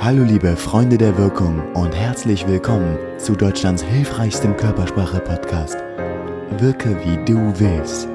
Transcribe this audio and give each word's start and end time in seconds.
Hallo 0.00 0.24
liebe 0.24 0.56
Freunde 0.56 0.98
der 0.98 1.16
Wirkung 1.16 1.62
und 1.74 1.94
herzlich 1.94 2.46
willkommen 2.46 2.98
zu 3.18 3.36
Deutschlands 3.36 3.82
hilfreichstem 3.82 4.56
Körpersprache-Podcast. 4.56 5.76
Wirke 6.58 6.96
wie 7.04 7.24
du 7.24 7.52
willst. 7.58 8.08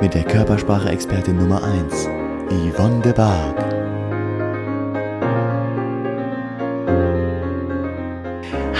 Mit 0.00 0.14
der 0.14 0.24
Körpersprache-Expertin 0.24 1.36
Nummer 1.36 1.62
1, 1.62 2.08
Yvonne 2.50 3.00
de 3.00 3.12
Barg. 3.12 3.79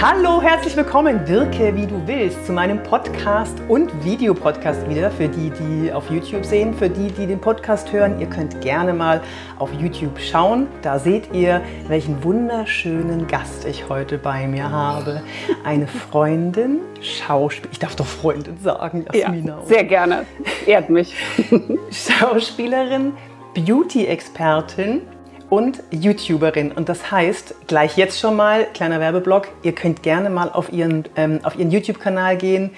Hallo, 0.03 0.41
herzlich 0.41 0.75
willkommen, 0.75 1.27
Wirke 1.27 1.75
wie 1.75 1.85
du 1.85 2.01
willst, 2.07 2.47
zu 2.47 2.53
meinem 2.53 2.81
Podcast 2.81 3.61
und 3.67 4.03
Videopodcast 4.03 4.89
wieder. 4.89 5.11
Für 5.11 5.27
die, 5.27 5.51
die 5.51 5.93
auf 5.93 6.09
YouTube 6.09 6.43
sehen, 6.43 6.73
für 6.73 6.89
die, 6.89 7.11
die 7.11 7.27
den 7.27 7.39
Podcast 7.39 7.93
hören, 7.93 8.19
ihr 8.19 8.25
könnt 8.25 8.61
gerne 8.61 8.95
mal 8.95 9.21
auf 9.59 9.71
YouTube 9.79 10.19
schauen. 10.19 10.65
Da 10.81 10.97
seht 10.97 11.31
ihr, 11.35 11.61
welchen 11.87 12.23
wunderschönen 12.23 13.27
Gast 13.27 13.63
ich 13.65 13.89
heute 13.89 14.17
bei 14.17 14.47
mir 14.47 14.71
habe. 14.71 15.21
Eine 15.63 15.85
Freundin, 15.85 16.79
Schauspielerin, 16.99 17.71
ich 17.71 17.77
darf 17.77 17.95
doch 17.95 18.07
Freundin 18.07 18.57
sagen, 18.57 19.05
Jasmina. 19.13 19.57
Ja, 19.59 19.65
sehr 19.67 19.83
gerne, 19.83 20.25
ehrt 20.65 20.89
mich. 20.89 21.13
Schauspielerin, 21.91 23.13
Beauty-Expertin 23.53 25.01
und 25.51 25.83
YouTuberin. 25.91 26.71
Und 26.71 26.87
das 26.87 27.11
heißt, 27.11 27.67
gleich 27.67 27.97
jetzt 27.97 28.21
schon 28.21 28.37
mal, 28.37 28.65
kleiner 28.73 29.01
Werbeblock, 29.01 29.49
ihr 29.63 29.75
könnt 29.75 30.01
gerne 30.01 30.29
mal 30.29 30.49
auf 30.49 30.71
ihren, 30.71 31.03
ähm, 31.17 31.41
auf 31.43 31.57
ihren 31.57 31.71
YouTube-Kanal 31.71 32.37
gehen. 32.37 32.71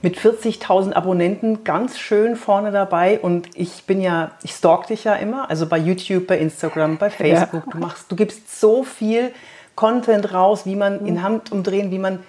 Mit 0.00 0.18
40.000 0.18 0.94
Abonnenten, 0.94 1.64
ganz 1.64 1.98
schön 1.98 2.36
vorne 2.36 2.72
dabei. 2.72 3.20
Und 3.20 3.48
ich 3.54 3.84
bin 3.84 4.00
ja, 4.00 4.32
ich 4.42 4.52
stalk 4.52 4.86
dich 4.86 5.04
ja 5.04 5.14
immer, 5.14 5.50
also 5.50 5.66
bei 5.66 5.76
YouTube, 5.76 6.26
bei 6.26 6.38
Instagram, 6.38 6.96
bei 6.96 7.10
Facebook. 7.10 7.64
Ja. 7.66 7.72
Du 7.72 7.78
machst, 7.78 8.10
du 8.10 8.16
gibst 8.16 8.58
so 8.58 8.84
viel 8.84 9.30
Content 9.74 10.32
raus, 10.32 10.64
wie 10.64 10.76
man 10.76 11.06
in 11.06 11.22
Hand 11.22 11.52
umdrehen, 11.52 11.90
wie 11.90 11.98
man, 11.98 12.20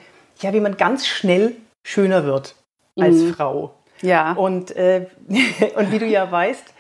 ja, 0.42 0.52
wie 0.52 0.60
man 0.60 0.76
ganz 0.76 1.08
schnell 1.08 1.54
schöner 1.84 2.26
wird 2.26 2.56
als 3.00 3.16
mhm. 3.16 3.34
Frau. 3.34 3.76
Ja. 4.02 4.34
Und, 4.34 4.76
äh, 4.76 5.08
und 5.76 5.92
wie 5.94 6.00
du 6.00 6.06
ja 6.06 6.30
weißt, 6.30 6.74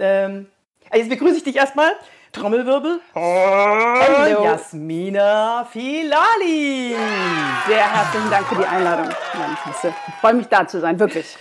ähm, 0.00 0.46
jetzt 0.92 1.08
begrüße 1.08 1.36
ich 1.36 1.44
dich 1.44 1.56
erstmal. 1.56 1.92
Trommelwirbel. 2.38 3.00
Hallo. 3.14 4.44
Jasmina 4.44 5.66
Filali. 5.72 6.94
Sehr 7.66 7.92
herzlichen 7.92 8.30
Dank 8.30 8.46
für 8.46 8.54
die 8.54 8.64
Einladung. 8.64 9.08
Ich 9.08 10.20
freue 10.20 10.34
mich 10.34 10.46
da 10.46 10.66
zu 10.68 10.80
sein, 10.80 11.00
wirklich. 11.00 11.36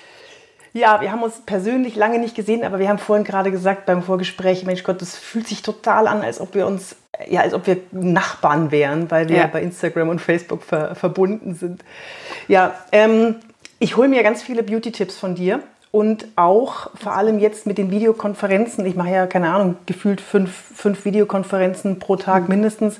Ja, 0.73 1.00
wir 1.00 1.12
haben 1.12 1.22
uns 1.22 1.42
persönlich 1.45 1.95
lange 1.95 2.17
nicht 2.17 2.36
gesehen, 2.36 2.64
aber 2.64 2.80
wir 2.80 2.89
haben 2.89 2.98
vorhin 2.98 3.23
gerade 3.23 3.52
gesagt 3.52 3.86
beim 3.86 4.02
Vorgespräch, 4.02 4.66
Mensch 4.66 4.84
Gott, 4.84 5.02
das 5.02 5.16
fühlt 5.16 5.48
sich 5.48 5.62
total 5.62 6.08
an, 6.08 6.22
als 6.22 6.39
ob 6.39 6.56
wir 6.56 6.66
uns, 6.66 6.95
ja, 7.28 7.42
als 7.42 7.54
ob 7.54 7.67
wir 7.67 7.78
Nachbarn 7.92 8.72
wären, 8.72 9.09
weil 9.11 9.30
wir 9.30 9.38
ja. 9.38 9.48
bei 9.48 9.61
Instagram 9.61 10.09
und 10.09 10.20
Facebook 10.20 10.64
ver 10.64 10.95
verbunden 10.95 11.54
sind. 11.54 11.84
Ja, 12.48 12.73
ähm, 12.92 13.36
ich 13.80 13.98
hole 13.98 14.08
mir 14.08 14.23
ganz 14.23 14.42
viele 14.42 14.64
Beauty-Tipps 14.64 15.17
von 15.17 15.36
dir 15.36 15.61
und 15.98 16.28
auch 16.36 16.92
vor 16.94 17.14
allem 17.14 17.40
jetzt 17.40 17.66
mit 17.66 17.80
den 17.80 17.90
Videokonferenzen. 17.90 18.86
Ich 18.86 18.95
mache 18.95 19.09
ja, 19.09 19.26
keine 19.26 19.50
Ahnung, 19.50 19.78
gefühlt 19.88 20.22
fünf, 20.22 20.52
fünf 20.52 21.06
Videokonferenzen 21.06 21.98
pro 21.98 22.17
Tag 22.17 22.44
mhm. 22.44 22.50
mindestens. 22.50 23.00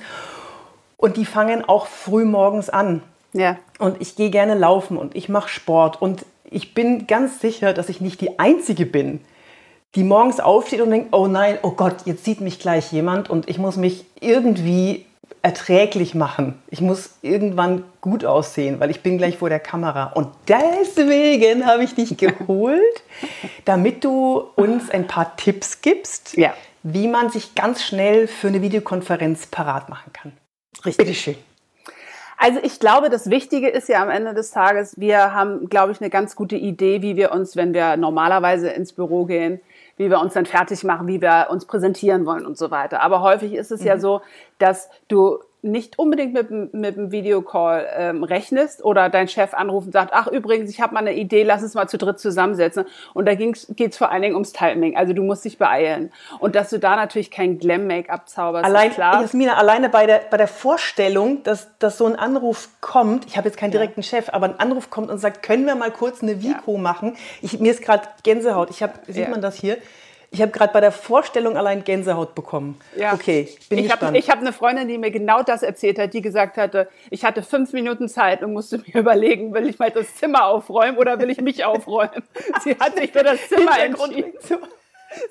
Und 0.98 1.16
die 1.16 1.26
fangen 1.26 1.64
auch 1.64 1.86
früh 1.86 2.26
morgens 2.26 2.72
an. 2.72 3.04
Ja. 3.34 3.58
Und 3.78 4.02
ich 4.02 4.16
gehe 4.16 4.32
gerne 4.32 4.56
laufen 4.56 4.98
und 4.98 5.16
ich 5.16 5.30
mache 5.30 5.48
Sport. 5.48 6.02
Und 6.02 6.26
ich 6.50 6.74
bin 6.74 7.06
ganz 7.06 7.40
sicher, 7.40 7.72
dass 7.72 7.90
ich 7.90 8.02
nicht 8.02 8.20
die 8.20 8.40
Einzige 8.40 8.88
bin, 8.88 9.22
die 9.94 10.04
morgens 10.04 10.40
aufsteht 10.40 10.82
und 10.82 10.90
denkt, 10.90 11.10
oh 11.14 11.28
nein, 11.28 11.60
oh 11.62 11.74
Gott, 11.74 11.98
jetzt 12.06 12.26
sieht 12.26 12.42
mich 12.42 12.58
gleich 12.58 12.92
jemand 12.92 13.30
und 13.30 13.48
ich 13.48 13.60
muss 13.60 13.78
mich 13.78 14.06
irgendwie 14.22 15.06
erträglich 15.42 16.16
machen. 16.16 16.62
Ich 16.70 16.82
muss 16.82 17.16
irgendwann 17.22 17.84
gut 18.02 18.26
aussehen, 18.26 18.80
weil 18.80 18.90
ich 18.90 19.02
bin 19.02 19.18
gleich 19.18 19.38
vor 19.38 19.50
der 19.50 19.60
Kamera. 19.60 20.06
Und 20.14 20.30
deswegen 20.48 21.66
habe 21.66 21.84
ich 21.84 21.96
dich 21.96 22.18
geholt, 22.18 23.04
damit 23.66 24.04
du 24.04 24.44
uns 24.56 24.90
ein 24.90 25.08
paar 25.08 25.36
Tipps 25.38 25.82
gibst, 25.82 26.36
ja. 26.38 26.54
wie 26.84 27.08
man 27.08 27.30
sich 27.30 27.56
ganz 27.56 27.84
schnell 27.84 28.28
für 28.28 28.48
eine 28.48 28.62
Videokonferenz 28.62 29.48
parat 29.48 29.90
machen 29.90 30.12
kann. 30.14 30.34
Richtig. 30.86 30.98
Bitteschön. 30.98 31.36
Also 32.38 32.60
ich 32.62 32.80
glaube, 32.80 33.10
das 33.10 33.32
Wichtige 33.32 33.68
ist 33.68 33.90
ja 33.90 34.02
am 34.02 34.12
Ende 34.12 34.36
des 34.36 34.52
Tages, 34.52 35.00
wir 35.00 35.34
haben, 35.34 35.70
glaube 35.70 35.92
ich, 35.92 36.00
eine 36.00 36.12
ganz 36.12 36.36
gute 36.36 36.56
Idee, 36.56 37.02
wie 37.02 37.16
wir 37.16 37.32
uns, 37.32 37.56
wenn 37.56 37.74
wir 37.74 37.98
normalerweise 37.98 38.70
ins 38.70 38.94
Büro 38.94 39.26
gehen, 39.26 39.60
wie 39.98 40.12
wir 40.12 40.20
uns 40.20 40.34
dann 40.34 40.46
fertig 40.46 40.84
machen, 40.84 41.08
wie 41.08 41.20
wir 41.20 41.48
uns 41.50 41.66
präsentieren 41.66 42.28
wollen 42.28 42.46
und 42.46 42.56
so 42.56 42.70
weiter. 42.70 43.02
Aber 43.02 43.22
häufig 43.22 43.54
ist 43.54 43.72
es 43.72 43.82
mhm. 43.82 43.88
ja 43.88 44.00
so, 44.00 44.22
dass 44.60 44.90
du 45.08 45.40
nicht 45.68 46.00
unbedingt 46.00 46.34
mit, 46.34 46.74
mit 46.74 46.98
einem 46.98 47.12
Videocall 47.12 47.88
ähm, 47.96 48.24
rechnest 48.24 48.84
oder 48.84 49.10
dein 49.10 49.28
Chef 49.28 49.54
anruft 49.54 49.88
und 49.88 49.94
sagt, 49.94 50.12
ach 50.14 50.28
übrigens, 50.28 50.70
ich 50.70 50.82
habe 50.82 50.94
mal 50.94 51.02
eine 51.02 51.14
Idee, 51.14 51.44
lass 51.44 51.64
uns 51.64 51.74
mal 51.74 51.88
zu 51.88 51.98
dritt 51.98 52.20
zusammensetzen. 52.20 52.86
Und 53.14 53.26
da 53.28 53.36
geht 53.36 53.92
es 53.92 53.98
vor 53.98 54.12
allen 54.12 54.22
Dingen 54.22 54.36
ums 54.36 54.54
Timing. 54.54 54.98
Also 54.98 55.14
du 55.14 55.24
musst 55.24 55.46
dich 55.46 55.58
beeilen. 55.58 56.12
Und 56.40 56.56
dass 56.56 56.70
du 56.70 56.80
da 56.80 56.96
natürlich 56.96 57.32
kein 57.32 57.60
Glam-Make-up 57.60 58.28
zauberst, 58.28 58.66
Allein, 58.66 58.90
ist 58.90 58.96
klar. 58.96 59.22
Jasmina, 59.22 59.56
alleine 59.56 59.90
bei 59.90 60.06
der, 60.06 60.22
bei 60.30 60.38
der 60.38 60.48
Vorstellung, 60.48 61.44
dass, 61.44 61.70
dass 61.80 61.98
so 61.98 62.06
ein 62.06 62.16
Anruf 62.16 62.70
kommt, 62.82 63.26
ich 63.26 63.38
habe 63.38 63.48
jetzt 63.48 63.58
keinen 63.58 63.72
direkten 63.72 64.02
ja. 64.02 64.08
Chef, 64.08 64.30
aber 64.32 64.48
ein 64.48 64.60
Anruf 64.60 64.90
kommt 64.90 65.10
und 65.10 65.18
sagt, 65.18 65.44
können 65.44 65.66
wir 65.66 65.76
mal 65.76 65.92
kurz 65.92 66.24
eine 66.24 66.42
Vico 66.42 66.74
ja. 66.74 66.80
machen? 66.80 67.16
Ich, 67.42 67.60
mir 67.60 67.72
ist 67.72 67.82
gerade 67.82 68.08
Gänsehaut. 68.24 68.70
Ich 68.70 68.82
hab, 68.84 69.06
sieht 69.06 69.18
ja. 69.18 69.30
man 69.30 69.42
das 69.42 69.56
hier? 69.56 69.78
Ich 70.30 70.42
habe 70.42 70.52
gerade 70.52 70.74
bei 70.74 70.82
der 70.82 70.92
Vorstellung 70.92 71.58
allein 71.58 71.84
Gänsehaut 71.84 72.36
bekommen. 72.36 72.80
Ja. 72.96 73.14
Okay, 73.14 73.48
bin 73.70 73.80
ich 73.80 73.86
gespannt. 73.86 74.16
Hab, 74.16 74.16
ich 74.16 74.30
habe 74.30 74.42
eine 74.42 74.52
Freundin, 74.52 74.88
die 74.88 74.98
mir 74.98 75.12
genau 75.12 75.42
das 75.42 75.64
erzählt 75.64 76.00
hat, 76.00 76.14
die 76.14 76.22
gesagt 76.22 76.58
hatte, 76.58 76.90
ich 77.10 77.24
hatte 77.24 77.44
fünf 77.44 77.72
Minuten 77.72 78.10
Zeit 78.10 78.44
und 78.44 78.54
musste 78.54 78.78
mir 78.86 79.00
überlegen, 79.00 79.54
will 79.54 79.68
ich 79.68 79.80
mal 79.80 79.90
das 79.90 80.16
Zimmer 80.16 80.46
aufräumen 80.48 80.98
oder 80.98 81.20
will 81.20 81.30
ich 81.30 81.42
mich 81.42 81.64
aufräumen? 81.64 82.24
Sie 82.64 82.76
hat 82.78 82.98
sich 82.98 83.12
für 83.12 83.24
das 83.24 83.48
Zimmer 83.48 83.80
entschieden. 83.80 84.34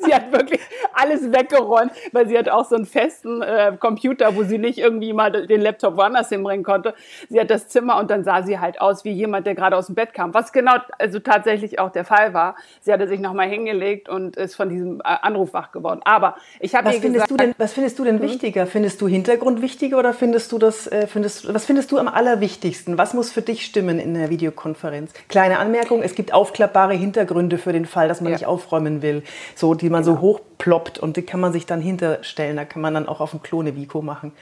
Sie 0.01 0.15
hat 0.15 0.33
wirklich 0.33 0.61
alles 0.95 1.33
weggeräumt, 1.33 1.93
weil 2.13 2.29
sie 2.29 2.39
hat 2.39 2.49
auch 2.49 2.65
so 2.65 2.77
einen 2.77 2.87
festen 2.87 3.43
äh, 3.43 3.77
Computer, 3.79 4.35
wo 4.37 4.43
sie 4.43 4.59
nicht 4.59 4.79
irgendwie 4.79 5.13
mal 5.13 5.31
den 5.47 5.61
Laptop 5.61 5.97
woanders 5.97 6.29
hinbringen 6.29 6.65
konnte. 6.65 6.95
Sie 7.29 7.41
hat 7.41 7.51
das 7.51 7.69
Zimmer 7.69 7.99
und 7.99 8.11
dann 8.11 8.25
sah 8.25 8.43
sie 8.43 8.59
halt 8.59 8.81
aus 8.81 9.05
wie 9.05 9.11
jemand, 9.11 9.47
der 9.47 9.55
gerade 9.55 9.77
aus 9.77 9.87
dem 9.87 9.95
Bett 9.95 10.15
kam. 10.15 10.35
Was 10.35 10.53
genau 10.53 10.77
also 10.99 11.19
tatsächlich 11.19 11.79
auch 11.79 11.91
der 11.91 12.05
Fall 12.05 12.35
war. 12.35 12.57
Sie 12.81 12.93
hatte 12.93 13.09
sich 13.09 13.21
nochmal 13.21 13.49
hingelegt 13.49 14.09
und 14.09 14.37
ist 14.37 14.55
von 14.55 14.69
diesem 14.69 15.01
äh, 15.01 15.03
Anruf 15.05 15.53
wach 15.53 15.73
geworden. 15.73 16.01
Aber 16.05 16.37
ich 16.61 16.75
habe 16.75 16.89
was 16.89 16.97
findest 16.97 17.27
gesagt, 17.27 17.31
du 17.31 17.37
denn, 17.37 17.55
Was 17.59 17.73
findest 17.73 17.99
du 17.99 18.05
denn 18.05 18.21
hm? 18.21 18.23
wichtiger? 18.23 18.67
Findest 18.67 19.01
du 19.01 19.09
Hintergrund 19.09 19.63
wichtiger 19.63 19.99
oder 19.99 20.13
findest 20.13 20.53
du 20.53 20.59
das, 20.59 20.87
äh, 20.87 21.07
findest, 21.07 21.53
was 21.53 21.65
findest 21.67 21.93
du 21.93 21.99
am 21.99 22.09
allerwichtigsten? 22.09 22.99
Was 22.99 23.15
muss 23.15 23.31
für 23.31 23.43
dich 23.43 23.65
stimmen 23.65 23.99
in 23.99 24.15
der 24.15 24.31
Videokonferenz? 24.31 25.13
Kleine 25.29 25.59
Anmerkung, 25.59 26.03
es 26.03 26.15
gibt 26.15 26.33
aufklappbare 26.33 26.95
Hintergründe 26.95 27.59
für 27.59 27.73
den 27.73 27.87
Fall, 27.87 28.09
dass 28.09 28.21
man 28.21 28.33
ja. 28.33 28.39
nicht 28.39 28.47
aufräumen 28.47 29.03
will. 29.03 29.23
So, 29.55 29.66
die 29.75 29.91
man 29.91 30.03
genau. 30.05 30.17
so 30.17 30.21
hochploppt 30.21 30.99
und 30.99 31.17
die 31.17 31.23
kann 31.23 31.41
man 31.41 31.53
sich 31.53 31.67
dann 31.67 31.81
hinterstellen. 31.81 32.57
Da 32.57 32.65
kann 32.65 32.83
man 32.83 32.95
dann 32.95 33.09
auch 33.09 33.21
auf 33.21 33.31
dem 33.31 33.43
Klone 33.43 33.77
Vico 33.77 34.03
machen. 34.03 34.33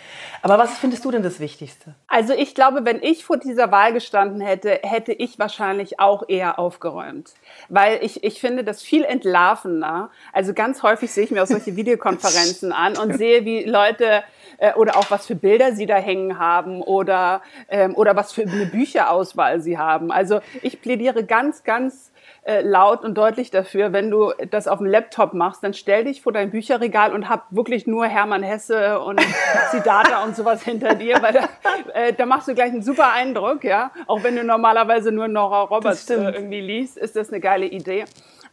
Aber 0.42 0.58
was 0.58 0.78
findest 0.78 1.04
du 1.04 1.10
denn 1.10 1.22
das 1.22 1.40
Wichtigste? 1.40 1.94
Also 2.06 2.32
ich 2.32 2.54
glaube, 2.54 2.84
wenn 2.84 3.02
ich 3.02 3.24
vor 3.24 3.36
dieser 3.36 3.70
Wahl 3.70 3.92
gestanden 3.92 4.40
hätte, 4.40 4.80
hätte 4.82 5.12
ich 5.12 5.38
wahrscheinlich 5.38 6.00
auch 6.00 6.28
eher 6.28 6.58
aufgeräumt. 6.58 7.34
Weil 7.68 7.98
ich, 8.02 8.24
ich 8.24 8.40
finde 8.40 8.64
das 8.64 8.82
viel 8.82 9.04
entlarvender. 9.04 10.10
Also 10.32 10.54
ganz 10.54 10.82
häufig 10.82 11.12
sehe 11.12 11.24
ich 11.24 11.30
mir 11.30 11.42
auch 11.42 11.48
solche 11.48 11.76
Videokonferenzen 11.76 12.72
an 12.72 12.96
und 12.96 13.16
sehe, 13.16 13.44
wie 13.44 13.64
Leute 13.64 14.22
äh, 14.58 14.74
oder 14.74 14.96
auch 14.96 15.10
was 15.10 15.26
für 15.26 15.34
Bilder 15.34 15.74
sie 15.74 15.86
da 15.86 15.96
hängen 15.96 16.38
haben 16.38 16.82
oder, 16.82 17.42
ähm, 17.68 17.94
oder 17.94 18.16
was 18.16 18.32
für 18.32 18.42
eine 18.42 18.66
Bücherauswahl 18.66 19.60
sie 19.60 19.78
haben. 19.78 20.10
Also 20.10 20.40
ich 20.62 20.80
plädiere 20.80 21.24
ganz, 21.24 21.64
ganz 21.64 22.10
äh, 22.44 22.60
laut 22.60 23.04
und 23.04 23.14
deutlich 23.14 23.50
dafür, 23.50 23.92
wenn 23.92 24.10
du 24.10 24.32
das 24.50 24.68
auf 24.68 24.78
dem 24.78 24.86
Laptop 24.86 25.32
machst, 25.32 25.64
dann 25.64 25.72
stell 25.72 26.04
dich 26.04 26.20
vor 26.20 26.32
dein 26.32 26.50
Bücherregal 26.50 27.14
und 27.14 27.28
hab 27.28 27.46
wirklich 27.50 27.86
nur 27.86 28.06
Hermann 28.06 28.42
Hesse 28.42 29.00
und 29.00 29.20
Siddhartha 29.72 30.22
und 30.24 30.36
sowas 30.36 30.62
hinter 30.62 30.94
dir, 30.94 31.22
weil 31.22 31.32
da, 31.32 31.48
äh, 31.94 32.12
da 32.12 32.26
machst 32.26 32.48
du 32.48 32.54
gleich 32.54 32.70
einen 32.70 32.82
super 32.82 33.12
Eindruck, 33.12 33.64
ja. 33.64 33.90
Auch 34.06 34.22
wenn 34.22 34.36
du 34.36 34.44
normalerweise 34.44 35.10
nur 35.10 35.26
Nora 35.28 35.62
Roberts 35.62 36.08
äh, 36.10 36.16
irgendwie 36.16 36.60
liest, 36.60 36.98
ist 36.98 37.16
das 37.16 37.30
eine 37.30 37.40
geile 37.40 37.66
Idee. 37.66 38.04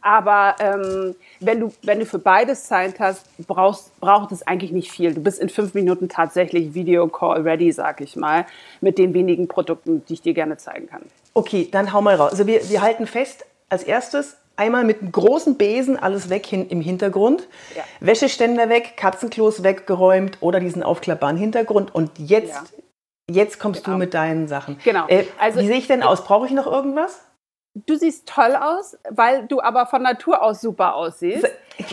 Aber 0.02 0.56
ähm, 0.58 1.14
wenn, 1.40 1.60
du, 1.60 1.72
wenn 1.82 2.00
du 2.00 2.06
für 2.06 2.18
beides 2.18 2.64
Zeit 2.64 2.98
hast, 2.98 3.24
brauchst, 3.46 3.98
braucht 4.00 4.32
es 4.32 4.44
eigentlich 4.46 4.72
nicht 4.72 4.90
viel. 4.90 5.14
Du 5.14 5.22
bist 5.22 5.38
in 5.38 5.48
fünf 5.48 5.74
Minuten 5.74 6.08
tatsächlich 6.08 6.74
Video 6.74 7.06
Call 7.06 7.42
ready, 7.42 7.70
sag 7.70 8.00
ich 8.00 8.16
mal, 8.16 8.46
mit 8.80 8.98
den 8.98 9.14
wenigen 9.14 9.46
Produkten, 9.46 10.04
die 10.06 10.14
ich 10.14 10.22
dir 10.22 10.34
gerne 10.34 10.56
zeigen 10.56 10.88
kann. 10.88 11.02
Okay, 11.34 11.68
dann 11.70 11.92
hau 11.92 12.02
mal 12.02 12.16
raus. 12.16 12.32
Also 12.32 12.46
wir, 12.46 12.68
wir 12.68 12.82
halten 12.82 13.06
fest, 13.06 13.46
als 13.72 13.82
erstes 13.82 14.36
einmal 14.56 14.84
mit 14.84 15.00
einem 15.00 15.12
großen 15.12 15.56
Besen 15.56 15.98
alles 15.98 16.28
weg 16.28 16.46
hin, 16.46 16.68
im 16.68 16.80
Hintergrund. 16.80 17.48
Ja. 17.74 17.82
Wäscheständer 18.00 18.68
weg, 18.68 18.94
Katzenklos 18.96 19.62
weggeräumt 19.62 20.38
oder 20.40 20.60
diesen 20.60 20.82
aufklappbaren 20.82 21.36
Hintergrund. 21.36 21.94
Und 21.94 22.18
jetzt, 22.18 22.54
ja. 22.54 23.34
jetzt 23.34 23.58
kommst 23.58 23.84
genau. 23.84 23.96
du 23.96 24.00
mit 24.00 24.14
deinen 24.14 24.48
Sachen. 24.48 24.78
Genau. 24.84 25.08
Äh, 25.08 25.24
also, 25.38 25.60
wie 25.60 25.66
sehe 25.66 25.78
ich 25.78 25.86
denn 25.86 26.02
aus? 26.02 26.24
Brauche 26.24 26.46
ich 26.46 26.52
noch 26.52 26.66
irgendwas? 26.66 27.20
Du 27.74 27.96
siehst 27.96 28.28
toll 28.28 28.54
aus, 28.54 28.98
weil 29.08 29.46
du 29.46 29.62
aber 29.62 29.86
von 29.86 30.02
Natur 30.02 30.42
aus 30.42 30.60
super 30.60 30.94
aussiehst. 30.94 31.48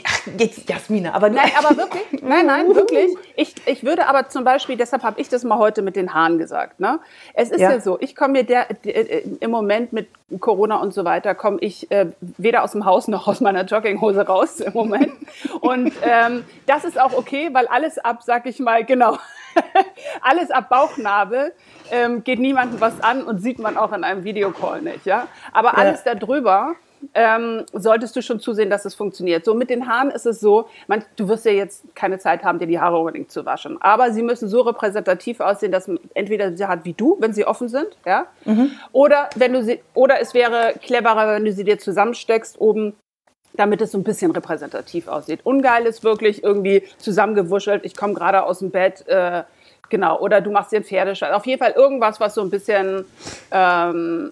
Ach, 0.06 0.28
jetzt 0.38 0.70
Jasmina, 0.70 1.14
aber 1.14 1.30
Nein, 1.30 1.52
aber 1.58 1.78
wirklich, 1.78 2.22
nein, 2.22 2.46
nein, 2.46 2.76
wirklich. 2.76 3.16
Ich, 3.36 3.56
ich 3.66 3.84
würde 3.84 4.08
aber 4.08 4.30
zum 4.30 4.44
Beispiel, 4.44 4.76
deshalb 4.78 5.04
habe 5.04 5.20
ich 5.22 5.30
das 5.30 5.44
mal 5.44 5.58
heute 5.58 5.81
mit 5.81 5.96
den 5.96 6.14
Haaren 6.14 6.38
gesagt. 6.38 6.80
Ne? 6.80 7.00
Es 7.34 7.50
ist 7.50 7.62
ja, 7.62 7.72
Ja. 7.72 7.80
so, 7.80 7.98
ich 8.00 8.16
komme 8.16 8.34
mir 8.34 8.44
der, 8.44 8.66
der, 8.84 8.96
äh, 8.96 9.24
im 9.40 9.52
Moment 9.52 9.94
mit 9.94 10.10
Corona 10.40 10.78
und 10.78 10.94
so 10.94 11.06
weiter, 11.06 11.34
komme 11.34 11.58
ich 11.62 11.90
äh, 11.92 12.08
weder 12.20 12.64
aus 12.64 12.74
dem 12.74 12.86
Haus 12.86 13.08
noch 13.08 13.28
aus 13.28 13.42
meiner 13.42 13.64
Jogginghose 13.64 14.28
raus 14.28 14.60
im 14.60 14.74
Moment. 14.74 15.12
Und 15.62 15.92
ähm, 16.04 16.46
das 16.68 16.84
ist 16.84 17.00
auch 17.00 17.14
okay, 17.14 17.50
weil 17.54 17.68
alles 17.68 17.98
ab, 17.98 18.20
sag 18.24 18.46
ich 18.46 18.60
mal, 18.60 18.84
genau, 18.86 19.18
alles 20.22 20.52
ab 20.52 20.70
Bauchnabel 20.70 21.54
ähm, 21.92 22.24
geht 22.24 22.40
niemandem 22.40 22.80
was 22.80 23.02
an 23.02 23.24
und 23.24 23.40
sieht 23.42 23.60
man 23.60 23.78
auch 23.78 23.92
in 23.94 24.04
einem 24.04 24.24
Videocall 24.24 24.82
nicht. 24.82 25.06
Ja? 25.06 25.28
Aber 25.52 25.78
alles 25.78 26.04
darüber 26.04 26.75
ähm, 27.13 27.66
solltest 27.74 28.16
du 28.16 28.22
schon 28.22 28.40
zusehen, 28.40 28.69
dass 28.69 28.86
es 28.86 28.96
funktioniert. 28.96 29.46
So 29.46 29.54
mit 29.54 29.69
den 29.69 29.88
Haaren 29.88 30.12
ist 30.12 30.25
es 30.25 30.40
so, 30.40 30.68
man, 30.88 31.04
du 31.16 31.28
wirst 31.28 31.46
ja 31.46 31.51
jetzt 31.51 31.84
keine 31.96 32.19
Zeit 32.19 32.44
haben, 32.44 32.60
dir 32.60 32.68
die 32.68 32.80
Haare 32.80 32.98
unbedingt 32.98 33.31
zu 33.31 33.46
waschen. 33.46 33.81
Aber 33.81 34.12
sie 34.12 34.22
müssen 34.22 34.50
so 34.50 34.62
repräsentativ 34.62 35.40
aussehen, 35.40 35.72
dass 35.72 35.88
man 35.88 36.00
entweder 36.13 36.56
sie 36.56 36.66
hat 36.66 36.86
wie 36.86 36.94
du, 36.94 37.18
wenn 37.19 37.34
sie 37.34 37.46
offen 37.46 37.69
sind, 37.69 37.88
ja, 38.06 38.28
oder 38.92 39.30
wenn 39.36 39.54
du 39.54 39.63
sie, 39.63 39.80
oder 39.94 40.19
es 40.19 40.34
wäre 40.34 40.74
cleverer, 40.81 41.36
wenn 41.36 41.46
du 41.46 41.54
sie 41.54 41.63
dir 41.63 41.80
zusammensteckst 41.80 42.60
oben 42.60 42.94
damit 43.54 43.81
es 43.81 43.92
so 43.92 43.98
ein 43.98 44.04
bisschen 44.04 44.31
repräsentativ 44.31 45.07
aussieht. 45.07 45.42
Ungeil 45.44 45.86
ist 45.86 46.04
wirklich 46.04 46.44
irgendwie 46.44 46.84
zusammengewuschelt, 46.98 47.84
ich 47.84 47.96
komme 47.96 48.13
gerade 48.13 48.44
aus 48.44 48.60
dem 48.60 48.72
Bett, 48.72 49.06
äh, 49.07 49.44
genau, 49.90 50.19
oder 50.19 50.40
du 50.40 50.51
machst 50.51 50.72
dir 50.72 50.78
einen 50.78 50.86
Pferdeschall. 50.86 51.34
Auf 51.34 51.46
jeden 51.46 51.60
Fall 51.60 51.72
irgendwas, 51.72 52.19
was 52.19 52.36
so 52.36 52.42
ein 52.42 52.50
bisschen 52.50 53.06
ähm, 53.51 54.31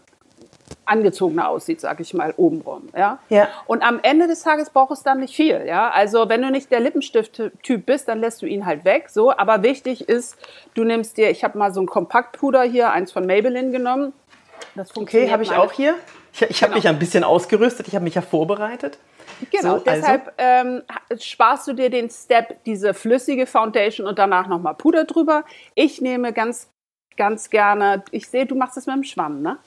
angezogener 0.88 1.50
aussieht, 1.50 1.82
sag 1.82 2.00
ich 2.00 2.14
mal, 2.14 2.34
obenrum. 2.38 2.90
Ja? 2.96 3.20
Ja. 3.30 3.48
Und 3.66 3.84
am 3.84 4.00
Ende 4.04 4.28
des 4.28 4.42
Tages 4.44 4.70
braucht 4.70 4.92
es 4.92 5.04
dann 5.04 5.20
nicht 5.20 5.36
viel. 5.36 5.64
Ja? 5.68 5.90
Also 5.90 6.30
wenn 6.30 6.42
du 6.42 6.50
nicht 6.52 6.72
der 6.72 6.80
Lippenstift-Typ 6.80 7.86
bist, 7.86 8.08
dann 8.08 8.20
lässt 8.20 8.42
du 8.42 8.46
ihn 8.46 8.66
halt 8.66 8.86
weg. 8.86 9.10
So. 9.10 9.32
Aber 9.36 9.64
wichtig 9.64 10.08
ist, 10.10 10.38
du 10.74 10.84
nimmst 10.84 11.18
dir, 11.18 11.30
ich 11.30 11.44
habe 11.44 11.58
mal 11.58 11.74
so 11.74 11.82
ein 11.82 11.88
Kompaktpuder 11.88 12.64
hier, 12.64 12.92
eins 12.92 13.12
von 13.12 13.26
Maybelline 13.26 13.72
genommen. 13.72 14.14
Das 14.76 14.90
Okay, 14.90 14.96
funktioniert 15.00 15.32
habe 15.32 15.44
ich 15.44 15.52
auch 15.54 15.72
hier. 15.72 15.96
Ich, 16.34 16.42
ich 16.42 16.62
habe 16.64 16.72
Genau. 16.74 16.76
mich 16.76 16.88
ein 16.88 17.00
bisschen 17.00 17.24
ausgerüstet, 17.24 17.88
ich 17.88 17.96
habe 17.96 18.04
mich 18.04 18.16
ja 18.16 18.22
vorbereitet. 18.22 18.98
Genau, 19.52 19.78
So, 19.78 19.84
deshalb 19.84 20.34
ähm, 20.38 20.82
ha- 20.92 21.18
sparst 21.20 21.68
du 21.68 21.74
dir 21.74 21.90
den 21.90 22.10
Step, 22.10 22.64
diese 22.64 22.94
flüssige 22.94 23.46
Foundation 23.46 24.08
und 24.08 24.18
danach 24.18 24.48
nochmal 24.48 24.74
Puder 24.76 25.06
drüber. 25.06 25.44
Ich 25.76 26.02
nehme 26.02 26.34
ganz, 26.34 26.70
ganz 27.18 27.50
gerne, 27.52 28.04
ich 28.12 28.28
sehe, 28.30 28.46
du 28.48 28.56
machst 28.56 28.78
das 28.78 28.88
mit 28.88 28.96
dem 28.96 29.04
Schwamm, 29.04 29.42
ne? 29.42 29.58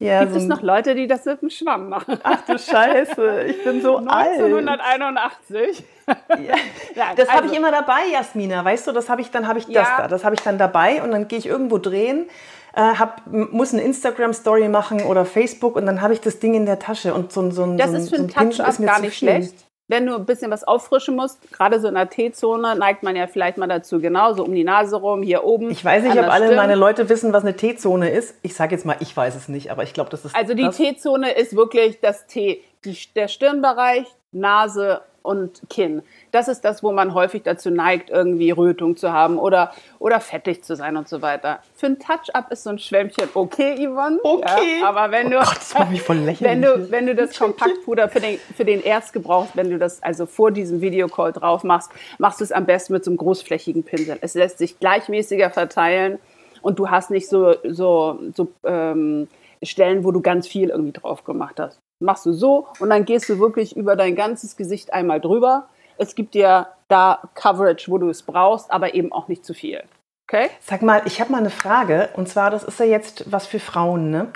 Ja, 0.00 0.20
Gibt 0.20 0.32
so 0.34 0.38
es 0.38 0.44
noch 0.46 0.62
Leute, 0.62 0.94
die 0.94 1.08
das 1.08 1.24
mit 1.24 1.42
dem 1.42 1.50
Schwamm 1.50 1.88
machen? 1.88 2.18
Ach 2.22 2.40
du 2.46 2.56
Scheiße, 2.56 3.42
ich 3.48 3.64
bin 3.64 3.82
so 3.82 3.96
alt. 3.96 4.38
1981. 4.40 5.82
Ja. 6.06 6.54
Das 7.16 7.28
habe 7.28 7.42
also- 7.42 7.52
ich 7.52 7.58
immer 7.58 7.70
dabei, 7.72 8.00
Jasmina. 8.12 8.64
Weißt 8.64 8.86
du, 8.86 8.92
das 8.92 9.08
habe 9.08 9.20
ich 9.20 9.30
dann 9.30 9.46
habe 9.48 9.58
ich 9.58 9.66
das 9.66 9.74
Ja. 9.74 9.96
da. 9.98 10.08
Das 10.08 10.24
habe 10.24 10.34
ich 10.36 10.40
dann 10.40 10.56
dabei 10.58 11.02
und 11.02 11.10
dann 11.10 11.26
gehe 11.28 11.38
ich 11.38 11.46
irgendwo 11.46 11.78
drehen, 11.78 12.28
äh, 12.74 12.80
hab, 12.80 13.22
muss 13.26 13.72
eine 13.72 13.82
Instagram 13.82 14.32
Story 14.32 14.68
machen 14.68 15.02
oder 15.02 15.24
Facebook 15.24 15.76
und 15.76 15.86
dann 15.86 16.00
habe 16.00 16.12
ich 16.14 16.20
das 16.20 16.38
Ding 16.38 16.54
in 16.54 16.64
der 16.66 16.78
Tasche 16.78 17.12
und 17.14 17.32
so, 17.32 17.40
ein- 17.42 17.50
so, 17.52 17.64
ein- 17.64 17.76
Das 17.76 17.90
so, 17.90 17.96
ein- 17.96 18.02
ist 18.02 18.10
für 18.10 18.16
so 18.16 18.22
einen 18.22 18.30
Touch-up 18.50 18.68
ist 18.68 18.78
mir 18.78 18.86
gar 18.86 18.96
zu 18.96 19.02
nicht 19.02 19.18
schlecht. 19.18 19.54
Wenn 19.90 20.06
du 20.06 20.14
ein 20.14 20.26
bisschen 20.26 20.50
was 20.50 20.64
auffrischen 20.64 21.16
musst, 21.16 21.40
gerade 21.50 21.80
so 21.80 21.88
in 21.88 21.94
der 21.94 22.10
T-Zone, 22.10 22.76
neigt 22.76 23.02
man 23.02 23.16
ja 23.16 23.26
vielleicht 23.26 23.56
mal 23.56 23.66
dazu, 23.66 24.00
genau, 24.00 24.34
so 24.34 24.44
um 24.44 24.54
die 24.54 24.62
Nase 24.62 24.96
rum, 24.96 25.22
hier 25.22 25.44
oben. 25.44 25.70
Ich 25.70 25.82
weiß 25.82 26.02
nicht, 26.04 26.18
ob 26.18 26.28
alle 26.28 26.44
Stirn. 26.44 26.56
meine 26.56 26.74
Leute 26.74 27.08
wissen, 27.08 27.32
was 27.32 27.42
eine 27.42 27.56
T-Zone 27.56 28.10
ist. 28.10 28.34
Ich 28.42 28.54
sage 28.54 28.74
jetzt 28.74 28.84
mal, 28.84 28.96
ich 29.00 29.16
weiß 29.16 29.34
es 29.34 29.48
nicht, 29.48 29.70
aber 29.70 29.84
ich 29.84 29.94
glaube, 29.94 30.10
das 30.10 30.26
ist 30.26 30.36
Also 30.36 30.52
die. 30.52 30.68
T-Zone 30.68 31.32
ist 31.32 31.56
wirklich 31.56 32.00
das 32.00 32.26
T, 32.26 32.62
die, 32.84 32.98
der 33.16 33.28
Stirnbereich, 33.28 34.06
Nase 34.30 35.00
und 35.22 35.62
Kinn. 35.68 36.02
Das 36.32 36.48
ist 36.48 36.64
das, 36.64 36.82
wo 36.82 36.92
man 36.92 37.14
häufig 37.14 37.42
dazu 37.42 37.70
neigt, 37.70 38.10
irgendwie 38.10 38.50
Rötung 38.50 38.96
zu 38.96 39.12
haben 39.12 39.38
oder, 39.38 39.72
oder 39.98 40.20
fettig 40.20 40.64
zu 40.64 40.76
sein 40.76 40.96
und 40.96 41.08
so 41.08 41.22
weiter. 41.22 41.60
Für 41.74 41.86
ein 41.86 41.98
Touch-up 41.98 42.50
ist 42.50 42.64
so 42.64 42.70
ein 42.70 42.78
Schwämmchen 42.78 43.28
okay, 43.34 43.74
Yvonne. 43.76 44.18
Okay. 44.22 44.80
Ja, 44.80 44.88
aber 44.88 45.10
wenn 45.10 45.30
du, 45.30 45.38
Oh 45.38 45.42
Gott, 45.42 45.56
das 45.56 45.74
macht 45.74 45.90
mich 45.90 46.02
voll 46.02 46.16
lächerlich. 46.18 46.40
wenn 46.40 46.62
du, 46.62 46.90
wenn 46.90 47.06
du 47.06 47.14
das 47.14 47.38
Kompaktpuder 47.38 48.08
für 48.08 48.20
den, 48.20 48.38
für 48.56 48.64
den 48.64 48.82
Erstgebrauch, 48.82 49.48
wenn 49.54 49.70
du 49.70 49.78
das 49.78 50.02
also 50.02 50.26
vor 50.26 50.50
diesem 50.50 50.80
Videocall 50.80 51.32
drauf 51.32 51.64
machst, 51.64 51.90
machst 52.18 52.40
du 52.40 52.44
es 52.44 52.52
am 52.52 52.66
besten 52.66 52.92
mit 52.92 53.04
so 53.04 53.10
einem 53.10 53.18
großflächigen 53.18 53.82
Pinsel. 53.82 54.18
Es 54.20 54.34
lässt 54.34 54.58
sich 54.58 54.78
gleichmäßiger 54.78 55.50
verteilen 55.50 56.18
und 56.62 56.78
du 56.78 56.90
hast 56.90 57.10
nicht 57.10 57.28
so, 57.28 57.54
so, 57.64 58.18
so 58.34 58.48
ähm, 58.64 59.28
Stellen, 59.62 60.04
wo 60.04 60.12
du 60.12 60.20
ganz 60.20 60.46
viel 60.46 60.70
irgendwie 60.70 60.92
drauf 60.92 61.24
gemacht 61.24 61.58
hast. 61.58 61.80
Machst 62.00 62.26
du 62.26 62.32
so 62.32 62.68
und 62.78 62.90
dann 62.90 63.04
gehst 63.04 63.28
du 63.28 63.38
wirklich 63.38 63.76
über 63.76 63.96
dein 63.96 64.14
ganzes 64.14 64.56
Gesicht 64.56 64.92
einmal 64.92 65.20
drüber. 65.20 65.68
Es 65.96 66.14
gibt 66.14 66.34
dir 66.34 66.68
da 66.86 67.22
Coverage, 67.34 67.90
wo 67.90 67.98
du 67.98 68.08
es 68.08 68.22
brauchst, 68.22 68.70
aber 68.70 68.94
eben 68.94 69.12
auch 69.12 69.28
nicht 69.28 69.44
zu 69.44 69.52
viel. 69.52 69.82
Okay? 70.28 70.48
Sag 70.60 70.82
mal, 70.82 71.02
ich 71.06 71.20
habe 71.20 71.32
mal 71.32 71.38
eine 71.38 71.50
Frage 71.50 72.10
und 72.14 72.28
zwar, 72.28 72.50
das 72.50 72.62
ist 72.62 72.78
ja 72.78 72.86
jetzt 72.86 73.32
was 73.32 73.46
für 73.46 73.60
Frauen, 73.60 74.10
ne? 74.10 74.28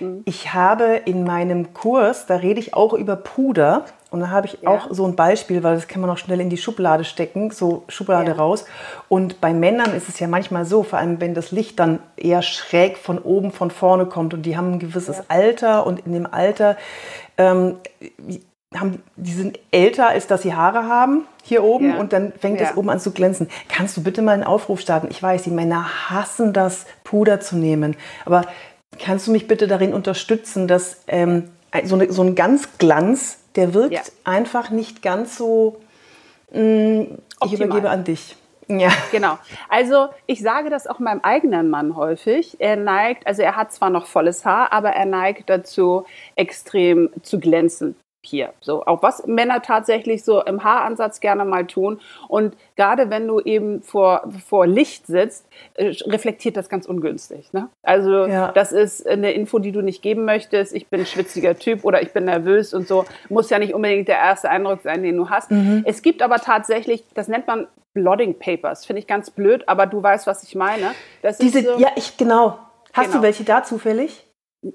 Mhm. 0.00 0.22
Ich 0.24 0.54
habe 0.54 1.02
in 1.04 1.24
meinem 1.24 1.74
Kurs, 1.74 2.26
da 2.26 2.36
rede 2.36 2.60
ich 2.60 2.74
auch 2.74 2.92
über 2.94 3.16
Puder 3.16 3.84
und 4.12 4.20
da 4.20 4.28
habe 4.28 4.46
ich 4.46 4.58
Ja. 4.62 4.68
auch 4.70 4.88
so 4.90 5.04
ein 5.06 5.16
Beispiel, 5.16 5.62
weil 5.62 5.74
das 5.74 5.88
kann 5.88 6.00
man 6.00 6.10
auch 6.10 6.18
schnell 6.18 6.40
in 6.40 6.50
die 6.50 6.56
Schublade 6.58 7.02
stecken, 7.04 7.50
so 7.50 7.82
Schublade 7.88 8.30
Ja. 8.32 8.36
raus. 8.36 8.64
Und 9.08 9.40
bei 9.40 9.52
Männern 9.52 9.94
ist 9.94 10.08
es 10.08 10.20
ja 10.20 10.28
manchmal 10.28 10.64
so, 10.64 10.82
vor 10.84 10.98
allem 10.98 11.20
wenn 11.20 11.34
das 11.34 11.50
Licht 11.50 11.78
dann 11.80 11.98
eher 12.16 12.42
schräg 12.42 12.98
von 12.98 13.18
oben, 13.18 13.50
von 13.50 13.70
vorne 13.70 14.06
kommt 14.06 14.34
und 14.34 14.42
die 14.42 14.56
haben 14.56 14.74
ein 14.74 14.78
gewisses 14.78 15.18
Ja. 15.18 15.24
Alter 15.28 15.86
und 15.86 16.06
in 16.06 16.12
dem 16.12 16.26
Alter 16.32 16.76
ähm, 17.38 17.76
haben, 18.74 19.02
die 19.16 19.32
sind 19.32 19.58
älter, 19.70 20.08
als 20.08 20.26
dass 20.26 20.42
sie 20.42 20.54
Haare 20.54 20.86
haben 20.88 21.26
hier 21.42 21.62
oben 21.62 21.96
und 21.96 22.12
dann 22.12 22.32
fängt 22.38 22.60
es 22.60 22.70
Ja. 22.70 22.76
oben 22.76 22.88
an 22.90 23.00
zu 23.00 23.10
glänzen. 23.12 23.48
Kannst 23.68 23.96
du 23.96 24.02
bitte 24.02 24.22
mal 24.22 24.32
einen 24.32 24.44
Aufruf 24.44 24.80
starten? 24.80 25.08
Ich 25.10 25.22
weiß, 25.22 25.42
die 25.42 25.50
Männer 25.50 25.84
hassen 26.10 26.52
das, 26.52 26.86
Puder 27.04 27.40
zu 27.40 27.56
nehmen, 27.56 27.96
aber 28.24 28.42
kannst 28.98 29.26
du 29.26 29.32
mich 29.32 29.46
bitte 29.48 29.66
darin 29.66 29.92
unterstützen, 29.92 30.68
dass 30.68 31.02
ähm, 31.08 31.50
ein- 31.70 31.86
so, 31.86 31.96
eine, 31.96 32.10
so 32.12 32.22
ein 32.22 32.34
Ganzglanz, 32.34 33.38
der 33.56 33.74
wirkt 33.74 33.92
Ja. 33.94 34.02
einfach 34.24 34.70
nicht 34.70 35.02
ganz 35.02 35.36
so. 35.36 35.80
Mh, 36.52 36.60
ich 37.02 37.08
Optimal. 37.40 37.66
übergebe 37.66 37.90
an 37.90 38.04
dich. 38.04 38.36
Ja. 38.68 38.90
Genau. 39.10 39.38
Also 39.68 40.08
ich 40.26 40.40
sage 40.40 40.70
das 40.70 40.86
auch 40.86 40.98
meinem 40.98 41.20
eigenen 41.22 41.68
Mann 41.68 41.96
häufig. 41.96 42.56
Er 42.60 42.76
neigt, 42.76 43.26
also 43.26 43.42
er 43.42 43.56
hat 43.56 43.72
zwar 43.72 43.90
noch 43.90 44.06
volles 44.06 44.44
Haar, 44.44 44.72
aber 44.72 44.90
er 44.90 45.04
neigt 45.04 45.50
dazu, 45.50 46.04
extrem 46.36 47.10
zu 47.22 47.38
glänzen. 47.40 47.96
Hier, 48.24 48.52
so 48.60 48.86
auch 48.86 49.02
was 49.02 49.26
Männer 49.26 49.62
tatsächlich 49.62 50.22
so 50.22 50.40
im 50.44 50.62
Haaransatz 50.62 51.18
gerne 51.18 51.44
mal 51.44 51.66
tun. 51.66 52.00
Und 52.28 52.56
gerade 52.76 53.10
wenn 53.10 53.26
du 53.26 53.40
eben 53.40 53.82
vor, 53.82 54.22
vor 54.46 54.64
Licht 54.66 55.08
sitzt, 55.08 55.44
äh, 55.74 55.92
reflektiert 56.06 56.56
das 56.56 56.68
ganz 56.68 56.86
ungünstig. 56.86 57.52
Ne? 57.52 57.68
Also 57.82 58.26
Ja. 58.26 58.52
das 58.52 58.70
ist 58.70 59.08
eine 59.08 59.32
Info, 59.32 59.58
die 59.58 59.72
du 59.72 59.80
nicht 59.80 60.02
geben 60.02 60.24
möchtest. 60.24 60.72
Ich 60.72 60.86
bin 60.86 61.00
ein 61.00 61.06
schwitziger 61.06 61.58
Typ 61.58 61.84
oder 61.84 62.00
ich 62.00 62.12
bin 62.12 62.24
nervös 62.26 62.72
und 62.74 62.86
so. 62.86 63.04
Muss 63.28 63.50
ja 63.50 63.58
nicht 63.58 63.74
unbedingt 63.74 64.06
der 64.06 64.18
erste 64.18 64.48
Eindruck 64.48 64.82
sein, 64.82 65.02
den 65.02 65.16
du 65.16 65.28
hast. 65.28 65.50
Es 65.84 66.00
gibt 66.02 66.22
aber 66.22 66.36
tatsächlich, 66.36 67.02
das 67.14 67.26
nennt 67.26 67.48
man 67.48 67.66
Blotting 67.92 68.38
Papers. 68.38 68.86
Finde 68.86 69.00
ich 69.00 69.08
ganz 69.08 69.30
blöd, 69.30 69.64
aber 69.68 69.86
du 69.86 70.00
weißt, 70.00 70.28
was 70.28 70.44
ich 70.44 70.54
meine. 70.54 70.92
Das 71.22 71.38
Diese, 71.38 71.58
ist 71.58 71.66
so, 71.66 71.78
ja, 71.78 71.88
ich, 71.96 72.16
genau. 72.16 72.58
Hast 72.92 73.06
Genau. 73.06 73.16
du 73.18 73.22
welche 73.24 73.42
da 73.42 73.64
zufällig? 73.64 74.24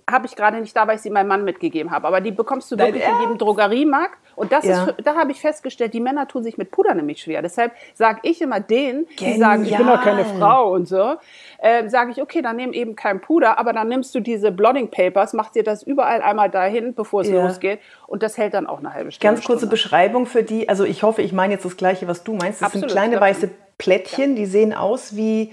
Habe 0.10 0.26
ich 0.26 0.36
gerade 0.36 0.60
nicht 0.60 0.76
da, 0.76 0.86
weil 0.88 0.96
ich 0.96 1.02
sie 1.02 1.10
meinem 1.10 1.28
Mann 1.30 1.46
mitgegeben 1.46 1.92
habe. 1.92 2.08
Aber 2.08 2.20
die 2.20 2.32
bekommst 2.32 2.70
du 2.72 2.78
wirklich 2.78 3.04
in 3.04 3.22
jedem 3.22 3.38
Drogeriemarkt. 3.38 4.18
Und 4.36 4.52
das 4.52 4.66
Ja. 4.66 4.84
ist, 4.86 4.96
da 5.04 5.16
habe 5.16 5.32
ich 5.32 5.40
festgestellt, 5.40 5.94
die 5.94 6.00
Männer 6.02 6.28
tun 6.28 6.44
sich 6.44 6.58
mit 6.58 6.72
Puder 6.72 6.94
nämlich 6.94 7.22
schwer. 7.22 7.42
Deshalb 7.42 7.72
sage 7.94 8.20
ich 8.24 8.42
immer 8.42 8.60
denen, 8.60 9.08
die 9.20 9.38
sagen, 9.38 9.64
ich 9.64 9.76
bin 9.76 9.88
doch 9.88 10.02
keine 10.02 10.24
Genial. 10.24 10.38
Frau 10.40 10.74
und 10.74 10.88
so, 10.88 11.16
äh, 11.60 11.88
sage 11.90 12.12
ich, 12.12 12.22
okay, 12.22 12.42
dann 12.42 12.58
nimm 12.58 12.74
eben 12.74 12.96
kein 12.96 13.22
Puder, 13.22 13.58
aber 13.58 13.72
dann 13.74 13.88
nimmst 13.88 14.14
du 14.14 14.20
diese 14.20 14.52
Blotting 14.52 14.92
Papers, 14.92 15.34
machst 15.34 15.56
dir 15.56 15.64
das 15.64 15.84
überall 15.84 16.22
einmal 16.22 16.50
dahin, 16.50 16.94
bevor 16.94 17.22
es 17.22 17.30
Ja. 17.30 17.42
losgeht. 17.42 17.80
Und 18.08 18.24
das 18.24 18.38
hält 18.38 18.54
dann 18.54 18.68
auch 18.68 18.80
eine 18.80 18.94
halbe 18.94 19.12
Stunde. 19.12 19.34
Ganz 19.34 19.46
kurze 19.46 19.62
Stunde. 19.62 19.72
Beschreibung 19.72 20.26
für 20.26 20.44
die. 20.44 20.68
Also 20.70 20.84
ich 20.84 21.02
hoffe, 21.04 21.22
ich 21.22 21.32
meine 21.34 21.54
jetzt 21.54 21.66
das 21.66 21.78
Gleiche, 21.78 22.08
was 22.08 22.24
du 22.24 22.34
meinst. 22.34 22.62
Das 22.62 22.68
Absolut, 22.68 22.90
sind 22.90 23.00
kleine 23.00 23.20
weiße 23.22 23.50
Plättchen, 23.78 24.36
die 24.36 24.46
sehen 24.46 24.74
aus 24.74 25.16
wie 25.16 25.52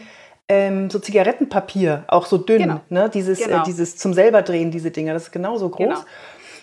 ähm, 0.48 0.90
so 0.90 0.98
Zigarettenpapier, 0.98 2.04
auch 2.08 2.26
so 2.26 2.38
dünn. 2.38 2.62
Genau. 2.62 2.80
Ne? 2.88 3.08
Dieses, 3.10 3.38
Genau. 3.38 3.60
äh, 3.60 3.64
dieses 3.64 3.96
zum 3.96 4.12
selber 4.14 4.42
drehen, 4.42 4.70
diese 4.70 4.90
Dinger, 4.90 5.14
das 5.14 5.24
ist 5.24 5.32
genauso 5.32 5.68
groß. 5.70 5.86
Genau. 5.88 6.00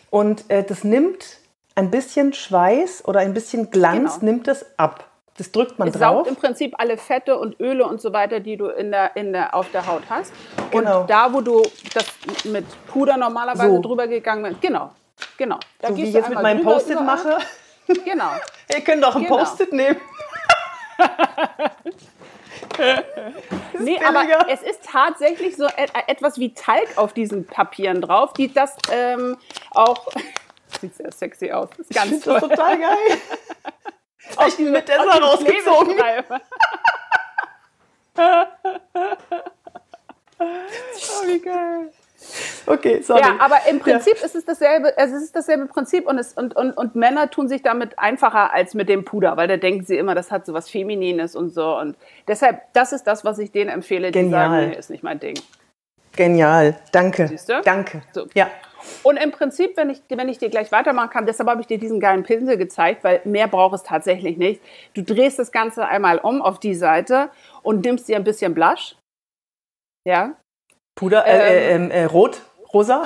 Und 0.10 0.50
äh, 0.50 0.64
das 0.64 0.84
nimmt 0.84 1.38
ein 1.76 1.90
bisschen 1.90 2.34
Schweiß 2.34 3.06
oder 3.08 3.22
ein 3.22 3.34
bisschen 3.34 3.72
Glanz, 3.72 4.20
Genau. 4.20 4.32
nimmt 4.34 4.48
das 4.48 4.66
ab. 4.78 5.06
Das 5.38 5.52
drückt 5.52 5.80
man 5.80 5.88
Es 5.88 5.94
drauf. 5.96 6.18
saugt 6.18 6.28
im 6.28 6.36
Prinzip 6.36 6.76
alle 6.78 6.98
Fette 6.98 7.38
und 7.40 7.60
Öle 7.60 7.86
und 7.88 8.00
so 8.02 8.14
weiter, 8.14 8.40
die 8.42 8.58
du 8.58 8.68
in 8.68 8.92
der, 8.92 9.16
in 9.16 9.32
der, 9.34 9.56
auf 9.56 9.72
der 9.72 9.88
Haut 9.88 10.04
hast. 10.10 10.32
Genau. 10.70 11.02
Und 11.02 11.10
da, 11.10 11.34
wo 11.34 11.42
du 11.42 11.64
das 11.94 12.06
mit 12.44 12.66
Puder 12.88 13.18
normalerweise 13.18 13.76
So. 13.76 13.82
drüber 13.82 14.08
gegangen 14.08 14.44
bist, 14.44 14.62
genau, 14.62 14.92
genau. 15.38 15.58
Da 15.80 15.88
so 15.88 15.98
wie 15.98 16.04
ich 16.04 16.14
jetzt 16.14 16.30
mit 16.30 16.42
meinem 16.42 16.62
Post-it 16.64 17.02
mache. 17.02 17.38
Genau. 18.06 18.30
Ihr 18.74 18.82
könnt 18.82 19.04
auch 19.04 19.16
ein 19.16 19.24
Genau. 19.24 19.38
Post-it 19.38 19.74
nehmen. 19.74 19.98
Nee, 23.80 23.98
billiger. 23.98 24.08
aber 24.08 24.50
es 24.50 24.62
ist 24.62 24.84
tatsächlich 24.84 25.56
so 25.56 25.66
et 25.66 25.92
etwas 26.08 26.38
wie 26.38 26.54
Talg 26.54 26.98
auf 26.98 27.14
diesen 27.14 27.46
Papieren 27.46 28.02
drauf, 28.02 28.34
die 28.34 28.54
das 28.54 28.76
ähm, 28.92 29.38
auch. 29.72 30.08
Sieht 30.82 30.96
sehr 30.96 31.12
sexy 31.12 31.52
aus. 31.52 31.70
Ist 31.78 31.94
ganz 31.94 32.12
ich 32.12 32.24
toll. 32.24 32.40
Das 32.40 32.50
total 32.50 32.80
geil. 32.80 32.98
Aus 34.38 34.56
die 34.56 34.64
mit 34.64 34.88
der 34.88 35.00
rausgezogen. 35.00 35.98
oh, 40.38 41.28
wie 41.28 41.40
geil. 41.40 41.92
Okay, 42.72 43.02
sorry. 43.02 43.22
Ja, 43.22 43.36
aber 43.40 43.58
im 43.70 43.80
Prinzip 43.80 44.18
ja. 44.18 44.26
ist 44.26 44.34
es 44.34 44.46
dasselbe, 44.46 44.98
es 44.98 45.12
ist 45.12 45.36
dasselbe 45.36 45.66
Prinzip 45.66 46.08
und, 46.08 46.18
es, 46.18 46.34
und, 46.34 46.56
und, 46.56 46.72
und 46.72 46.96
Männer 46.96 47.30
tun 47.30 47.50
sich 47.50 47.62
damit 47.62 48.00
einfacher 48.00 48.54
als 48.54 48.74
mit 48.74 48.88
dem 48.88 49.04
Puder, 49.04 49.36
weil 49.36 49.50
da 49.50 49.58
denken 49.58 49.84
sie 49.84 49.98
immer, 49.98 50.16
das 50.16 50.32
hat 50.32 50.46
so 50.46 50.54
was 50.54 50.70
Feminines 50.70 51.36
und 51.36 51.50
so. 51.50 51.78
Und 51.78 51.98
deshalb, 52.30 52.62
das 52.72 52.94
ist 52.94 53.04
das, 53.04 53.26
was 53.26 53.40
ich 53.40 53.52
denen 53.52 53.70
empfehle, 53.70 54.12
die 54.12 54.20
Genial. 54.20 54.50
sagen, 54.50 54.70
nee, 54.70 54.78
ist 54.78 54.90
nicht 54.90 55.04
mein 55.04 55.20
Ding. 55.20 55.38
Genial, 56.16 56.76
danke. 56.94 57.28
Siehst 57.28 57.50
du? 57.50 57.62
Danke. 57.62 58.04
So. 58.14 58.28
Ja. 58.36 58.50
Und 59.04 59.18
im 59.18 59.32
Prinzip, 59.32 59.76
wenn 59.76 59.90
ich, 59.90 60.02
wenn 60.10 60.30
ich 60.30 60.38
dir 60.38 60.50
gleich 60.50 60.72
weitermachen 60.72 61.10
kann, 61.10 61.26
deshalb 61.26 61.50
habe 61.50 61.62
ich 61.62 61.68
dir 61.68 61.78
diesen 61.78 62.00
geilen 62.00 62.24
Pinsel 62.24 62.58
gezeigt, 62.58 63.04
weil 63.04 63.22
mehr 63.26 63.48
braucht 63.48 63.76
es 63.76 63.84
tatsächlich 63.84 64.38
nicht. 64.38 64.62
Du 64.94 65.04
drehst 65.04 65.40
das 65.40 65.52
Ganze 65.52 65.86
einmal 65.86 66.20
um 66.20 66.42
auf 66.42 66.60
die 66.60 66.76
Seite 66.76 67.30
und 67.64 67.84
nimmst 67.84 68.08
dir 68.08 68.16
ein 68.16 68.24
bisschen 68.24 68.54
Blush. 68.54 68.96
Ja. 70.08 70.36
Puder, 70.96 71.26
äh, 71.26 71.74
ähm, 71.74 71.92
äh, 71.92 72.02
äh, 72.02 72.06
rot, 72.06 72.42
rosa? 72.74 73.04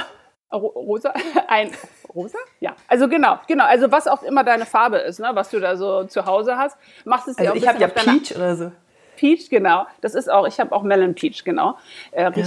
rosa? 0.54 1.14
Ein 1.48 1.72
rosa? 2.14 2.38
Ja. 2.60 2.76
Also 2.88 3.08
genau, 3.08 3.40
genau. 3.48 3.66
Also 3.66 3.92
was 3.92 4.08
auch 4.08 4.24
immer 4.24 4.44
deine 4.44 4.66
Farbe 4.66 4.98
ist, 4.98 5.20
ne, 5.20 5.32
was 5.34 5.50
du 5.50 5.60
da 5.60 5.76
so 5.76 6.06
zu 6.06 6.26
Hause 6.26 6.58
hast, 6.58 6.78
machst 7.04 7.28
es 7.28 7.36
dir 7.36 7.52
also 7.52 7.54
auch 7.54 7.56
ich 7.56 7.68
habe 7.68 7.80
ja 7.80 7.88
Peach 7.88 8.36
oder 8.36 8.56
so. 8.56 8.72
Peach, 9.18 9.50
genau. 9.50 9.86
Das 10.02 10.14
ist 10.14 10.30
auch, 10.30 10.46
ich 10.46 10.60
habe 10.60 10.74
auch 10.74 10.84
Melon 10.84 11.16
Peach, 11.16 11.44
genau. 11.44 11.78
Äh, 12.12 12.24
ja. 12.24 12.46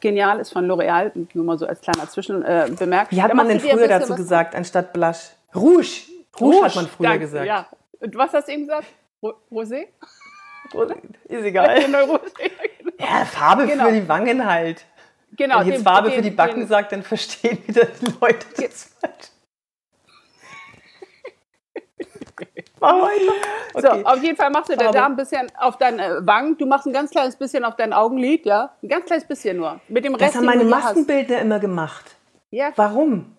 genial, 0.00 0.40
ist 0.40 0.52
von 0.52 0.66
L'Oreal, 0.66 1.12
nur 1.34 1.44
mal 1.44 1.58
so 1.58 1.66
als 1.66 1.80
kleiner 1.80 2.08
Zwischenbemerk. 2.08 3.12
Äh, 3.12 3.16
Wie 3.16 3.22
hat 3.22 3.34
man 3.34 3.48
denn 3.48 3.60
früher 3.60 3.88
dazu 3.88 4.14
gesagt, 4.14 4.54
anstatt 4.54 4.92
Blush? 4.92 5.32
Rouge. 5.54 6.04
Rouge, 6.40 6.56
Rouge 6.56 6.64
hat 6.64 6.74
man 6.74 6.86
früher 6.86 7.08
danke, 7.08 7.20
gesagt. 7.20 7.46
Ja. 7.46 7.66
Und 8.00 8.16
was 8.16 8.32
hast 8.32 8.48
du 8.48 8.52
eben 8.52 8.66
gesagt? 8.66 8.86
Rosé? 9.22 9.86
Ist 11.28 11.44
egal. 11.44 11.80
ja, 12.98 13.24
Farbe 13.24 13.66
genau. 13.66 13.86
für 13.86 13.92
die 13.92 14.08
Wangen 14.08 14.46
halt. 14.46 14.84
Genau. 15.36 15.56
Wenn 15.56 15.62
ich 15.62 15.68
jetzt 15.68 15.78
den, 15.80 15.84
Farbe 15.84 16.08
den, 16.08 16.16
für 16.16 16.22
die 16.22 16.30
Backen 16.30 16.66
sage, 16.66 16.88
dann 16.90 17.02
verstehen 17.02 17.58
wieder 17.66 17.84
die 17.84 18.06
Leute 18.20 18.46
das 18.56 18.94
falsch. 19.00 19.30
Okay. 22.78 23.30
So, 23.74 23.88
auf 23.88 24.22
jeden 24.22 24.36
Fall 24.36 24.50
machst 24.50 24.70
du 24.70 24.76
der 24.76 24.92
da 24.92 25.06
ein 25.06 25.16
bisschen 25.16 25.50
auf 25.58 25.78
deine 25.78 26.26
Wangen. 26.26 26.58
Du 26.58 26.66
machst 26.66 26.86
ein 26.86 26.92
ganz 26.92 27.10
kleines 27.10 27.36
bisschen 27.36 27.64
auf 27.64 27.76
dein 27.76 27.92
Augenlid, 27.92 28.44
ja? 28.44 28.76
Ein 28.82 28.88
ganz 28.88 29.06
kleines 29.06 29.26
bisschen 29.26 29.56
nur. 29.56 29.80
Mit 29.88 30.04
dem 30.04 30.14
Rest. 30.14 30.34
Das 30.34 30.36
haben 30.36 30.44
meine 30.44 30.64
Maskenbildner 30.64 31.38
immer 31.38 31.58
gemacht. 31.58 32.16
Ja. 32.50 32.72
Warum? 32.76 33.36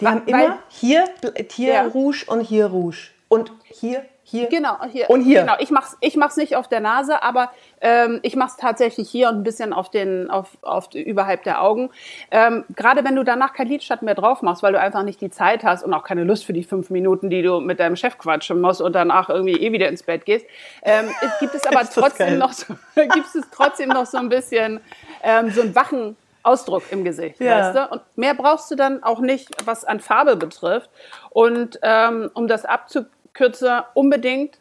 Die 0.00 0.04
Weil, 0.04 0.12
haben 0.12 0.26
immer 0.26 0.58
hier, 0.68 1.04
hier 1.50 1.72
ja. 1.72 1.86
Rouge 1.86 2.24
und 2.26 2.40
hier 2.40 2.66
Rouge. 2.66 3.10
Und 3.28 3.52
hier 3.64 4.04
hier. 4.24 4.48
Genau, 4.48 4.76
hier. 4.90 5.10
Und 5.10 5.22
hier. 5.22 5.40
Genau, 5.40 5.54
ich 5.58 5.70
mach's, 5.70 5.96
ich 6.00 6.16
mach's 6.16 6.36
nicht 6.36 6.54
auf 6.56 6.68
der 6.68 6.80
Nase, 6.80 7.22
aber 7.22 7.50
ähm, 7.80 8.20
ich 8.22 8.36
mach's 8.36 8.56
tatsächlich 8.56 9.10
hier 9.10 9.28
und 9.28 9.36
ein 9.36 9.42
bisschen 9.42 9.72
auf 9.72 9.90
den, 9.90 10.30
auf, 10.30 10.48
auf 10.62 10.94
überhalb 10.94 11.42
der 11.42 11.62
Augen. 11.62 11.90
Ähm, 12.30 12.64
Gerade 12.76 13.04
wenn 13.04 13.16
du 13.16 13.24
danach 13.24 13.52
kein 13.52 13.66
Lidschatten 13.66 14.04
mehr 14.04 14.14
drauf 14.14 14.42
machst, 14.42 14.62
weil 14.62 14.72
du 14.72 14.80
einfach 14.80 15.02
nicht 15.02 15.20
die 15.20 15.30
Zeit 15.30 15.64
hast 15.64 15.82
und 15.82 15.92
auch 15.92 16.04
keine 16.04 16.24
Lust 16.24 16.44
für 16.44 16.52
die 16.52 16.62
fünf 16.62 16.90
Minuten, 16.90 17.30
die 17.30 17.42
du 17.42 17.60
mit 17.60 17.80
deinem 17.80 17.96
Chef 17.96 18.16
quatschen 18.16 18.60
musst 18.60 18.80
und 18.80 18.92
danach 18.92 19.28
irgendwie 19.28 19.60
eh 19.60 19.72
wieder 19.72 19.88
ins 19.88 20.04
Bett 20.04 20.24
gehst, 20.24 20.46
ähm, 20.82 21.10
gibt 21.40 21.54
es 21.54 21.66
aber 21.66 21.82
trotzdem 21.88 22.38
noch 22.38 22.52
so, 22.52 22.74
gibt 22.94 23.26
es 23.34 23.42
trotzdem 23.50 23.88
noch 23.88 24.06
so 24.06 24.18
ein 24.18 24.28
bisschen 24.28 24.80
ähm, 25.22 25.50
so 25.50 25.62
einen 25.62 25.74
wachen 25.74 26.16
Ausdruck 26.44 26.84
im 26.90 27.04
Gesicht, 27.04 27.40
ja. 27.40 27.58
weißt 27.58 27.76
du? 27.76 27.94
Und 27.94 28.02
mehr 28.16 28.34
brauchst 28.34 28.70
du 28.70 28.74
dann 28.74 29.02
auch 29.02 29.20
nicht, 29.20 29.48
was 29.64 29.84
an 29.84 30.00
Farbe 30.00 30.36
betrifft. 30.36 30.90
Und 31.30 31.78
ähm, 31.82 32.30
um 32.34 32.48
das 32.48 32.64
abzukürzen, 32.64 33.21
kürzer 33.34 33.90
unbedingt 33.94 34.60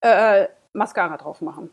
äh, 0.00 0.48
Mascara 0.72 1.16
drauf 1.16 1.40
machen. 1.40 1.70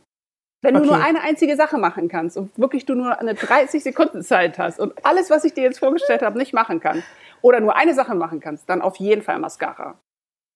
Wenn 0.63 0.75
okay. 0.75 0.85
du 0.85 0.93
nur 0.93 1.03
eine 1.03 1.21
einzige 1.21 1.55
Sache 1.55 1.77
machen 1.77 2.07
kannst 2.07 2.38
und 2.38 2.55
wirklich 2.57 2.85
du 2.85 2.93
nur 2.93 3.19
eine 3.19 3.33
30 3.33 3.81
Sekunden 3.81 4.21
Zeit 4.21 4.59
hast 4.59 4.79
und 4.79 4.93
alles, 5.03 5.29
was 5.31 5.43
ich 5.43 5.53
dir 5.53 5.63
jetzt 5.63 5.79
vorgestellt 5.79 6.21
habe, 6.21 6.38
nicht 6.38 6.53
machen 6.53 6.79
kannst 6.79 7.07
oder 7.41 7.59
nur 7.59 7.75
eine 7.75 7.95
Sache 7.95 8.13
machen 8.13 8.39
kannst, 8.39 8.69
dann 8.69 8.81
auf 8.81 8.97
jeden 8.97 9.23
Fall 9.23 9.39
Mascara. 9.39 9.97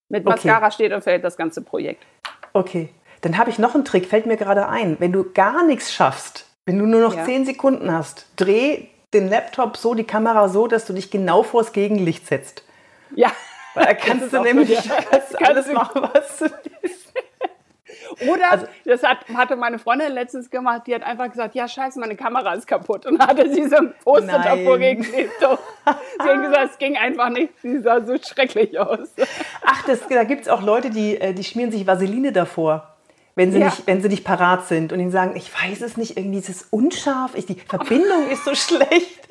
Mit 0.09 0.23
Mascara 0.23 0.67
okay. 0.67 0.71
steht 0.71 0.93
und 0.93 1.03
fällt 1.03 1.23
das 1.23 1.37
ganze 1.37 1.63
Projekt. 1.63 2.05
Okay, 2.53 2.89
dann 3.21 3.39
habe 3.39 3.49
ich 3.49 3.57
noch 3.57 3.73
einen 3.73 3.83
Trick, 3.83 4.05
fällt 4.05 4.27
mir 4.27 4.37
gerade 4.37 4.69
ein. 4.69 4.97
Wenn 4.99 5.11
du 5.11 5.31
gar 5.31 5.65
nichts 5.65 5.91
schaffst, 5.91 6.45
wenn 6.67 6.77
du 6.77 6.85
nur 6.85 7.01
noch 7.01 7.15
ja. 7.15 7.25
10 7.25 7.45
Sekunden 7.45 7.91
hast, 7.91 8.27
dreh 8.35 8.87
den 9.15 9.29
Laptop 9.29 9.77
so, 9.77 9.95
die 9.95 10.03
Kamera 10.03 10.49
so, 10.49 10.67
dass 10.67 10.85
du 10.85 10.93
dich 10.93 11.09
genau 11.09 11.41
vors 11.41 11.73
Gegenlicht 11.73 12.27
setzt. 12.27 12.63
Ja. 13.15 13.31
Weil 13.75 13.85
da 13.85 13.93
kannst 13.93 14.33
du 14.33 14.41
nämlich 14.41 14.69
ja. 14.69 14.81
kannst 15.11 15.45
alles 15.45 15.71
machen, 15.71 16.09
was 16.13 16.39
du 16.39 16.45
willst. 16.81 17.13
Oder, 18.27 18.51
also, 18.51 18.65
das 18.85 19.03
hat, 19.03 19.27
hatte 19.33 19.55
meine 19.55 19.77
Freundin 19.77 20.11
letztens 20.13 20.49
gemacht, 20.49 20.83
die 20.87 20.95
hat 20.95 21.03
einfach 21.03 21.29
gesagt, 21.29 21.53
ja 21.53 21.67
scheiße, 21.67 21.99
meine 21.99 22.15
Kamera 22.15 22.53
ist 22.53 22.65
kaputt. 22.65 23.05
Und 23.05 23.19
hatte 23.19 23.53
sie 23.53 23.67
so 23.67 23.75
ein 23.75 23.93
Poster 24.03 24.39
davor 24.39 24.77
geklebt. 24.77 25.31
sie 25.39 25.47
hat 26.29 26.41
gesagt, 26.43 26.71
es 26.71 26.77
ging 26.77 26.97
einfach 26.97 27.29
nicht, 27.29 27.53
sie 27.61 27.79
sah 27.79 28.01
so 28.01 28.15
schrecklich 28.17 28.79
aus. 28.79 29.09
Ach, 29.65 29.85
das, 29.85 30.07
da 30.07 30.23
gibt 30.23 30.43
es 30.43 30.49
auch 30.49 30.61
Leute, 30.61 30.89
die, 30.89 31.19
äh, 31.19 31.33
die 31.33 31.43
schmieren 31.43 31.71
sich 31.71 31.85
Vaseline 31.85 32.31
davor. 32.31 32.95
Wenn 33.35 33.51
sie, 33.51 33.59
ja. 33.59 33.65
nicht, 33.65 33.85
wenn 33.85 34.01
sie 34.01 34.07
nicht 34.07 34.23
parat 34.23 34.65
sind 34.67 34.93
und 34.93 34.99
ihnen 35.01 35.11
sagen, 35.11 35.35
ich 35.35 35.51
weiß 35.53 35.81
es 35.81 35.97
nicht, 35.97 36.15
irgendwie 36.17 36.39
ist 36.39 36.47
es 36.47 36.67
unscharf, 36.71 37.35
ich, 37.35 37.45
die 37.45 37.55
Verbindung 37.55 38.29
ist 38.31 38.45
so 38.45 38.55
schlecht. 38.55 39.27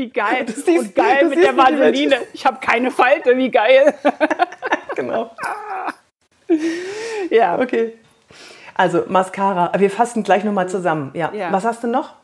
Wie 0.00 0.08
geil. 0.08 0.46
Das 0.46 0.64
siehst, 0.64 0.78
und 0.78 0.94
geil 0.94 1.28
mit 1.28 1.44
der 1.44 1.54
Vaseline. 1.54 2.16
Ich 2.32 2.46
habe 2.46 2.58
keine 2.58 2.90
Falte, 2.90 3.36
wie 3.36 3.50
geil. 3.50 3.92
genau. 4.96 5.30
ja. 7.30 7.58
Okay. 7.58 7.98
Also 8.74 9.04
Mascara. 9.08 9.78
Wir 9.78 9.90
fassen 9.90 10.22
gleich 10.22 10.42
nochmal 10.42 10.70
zusammen. 10.70 11.10
Ja. 11.12 11.30
ja. 11.34 11.52
Was 11.52 11.66
hast 11.66 11.84
du 11.84 11.88
noch? 11.88 12.14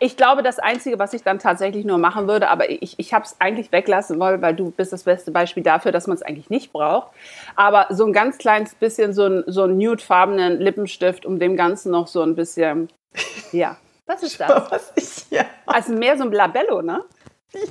Ich 0.00 0.16
glaube, 0.16 0.42
das 0.42 0.58
Einzige, 0.58 0.98
was 0.98 1.12
ich 1.12 1.22
dann 1.22 1.38
tatsächlich 1.38 1.84
nur 1.84 1.98
machen 1.98 2.26
würde, 2.26 2.48
aber 2.48 2.70
ich, 2.70 2.98
ich 2.98 3.12
habe 3.12 3.26
es 3.26 3.36
eigentlich 3.38 3.70
weglassen 3.70 4.18
wollen, 4.18 4.40
weil 4.40 4.54
du 4.54 4.70
bist 4.70 4.94
das 4.94 5.02
beste 5.02 5.30
Beispiel 5.30 5.62
dafür, 5.62 5.92
dass 5.92 6.06
man 6.06 6.16
es 6.16 6.22
eigentlich 6.22 6.48
nicht 6.48 6.72
braucht. 6.72 7.12
Aber 7.54 7.86
so 7.90 8.06
ein 8.06 8.14
ganz 8.14 8.38
kleines 8.38 8.74
bisschen 8.74 9.12
so 9.12 9.26
ein, 9.26 9.44
so 9.46 9.64
ein 9.64 9.76
nudefarbenen 9.76 10.58
Lippenstift, 10.58 11.26
um 11.26 11.38
dem 11.38 11.54
Ganzen 11.54 11.92
noch 11.92 12.06
so 12.06 12.22
ein 12.22 12.34
bisschen, 12.34 12.88
ja, 13.52 13.76
was 14.06 14.22
ist 14.22 14.40
das? 14.40 14.70
Was 14.70 14.92
ich, 14.96 15.13
ja. 15.34 15.44
Also 15.66 15.92
mehr 15.92 16.16
so 16.16 16.24
ein 16.24 16.32
Labello, 16.32 16.82
ne? 16.82 17.04